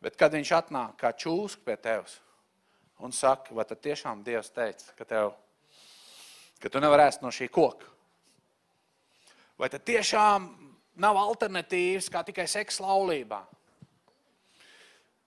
Bet 0.03 0.19
kad 0.21 0.35
viņš 0.35 0.51
atnāk 0.59 0.99
kā 1.01 1.15
čūsk 1.17 1.63
pie 1.65 1.79
tevis 1.81 2.19
un 3.05 3.13
saka, 3.13 3.55
vai 3.55 3.65
tad 3.69 3.81
tiešām 3.85 4.23
Dievs 4.25 4.51
teica, 4.53 4.93
ka, 4.99 5.07
tev, 5.09 5.33
ka 6.61 6.71
tu 6.71 6.83
nevarēsi 6.83 7.23
no 7.23 7.33
šī 7.33 7.49
koka? 7.53 7.89
Vai 9.61 9.71
tad 9.71 9.85
tiešām 9.87 10.49
nav 11.01 11.19
alternatīvas 11.21 12.11
kā 12.11 12.25
tikai 12.27 12.47
seksa 12.51 12.85
laulībā? 12.85 13.45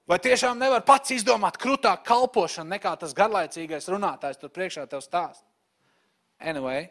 Vai 0.08 0.22
tiešām 0.24 0.56
nevar 0.56 0.86
pats 0.88 1.12
izdomāt 1.12 1.58
krūtāk 1.60 2.06
kalpošanu 2.08 2.72
nekā 2.78 2.94
tas 3.00 3.16
garlaicīgais 3.16 3.90
runātājs 3.92 4.40
tur 4.40 4.54
priekšā 4.56 4.86
tev 4.88 5.04
stāst? 5.04 5.44
Anyway. 6.40 6.88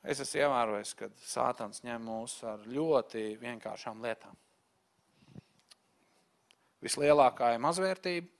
Es 0.00 0.22
esmu 0.24 0.40
ievērojis, 0.46 0.94
ka 0.96 1.10
Sātans 1.28 1.82
ņem 1.84 2.06
mūs 2.08 2.38
ar 2.48 2.62
ļoti 2.64 3.34
vienkāršām 3.42 4.00
lietām. 4.00 4.32
Vislielākā 6.80 7.52
ir 7.52 7.60
mazvērtība, 7.60 8.30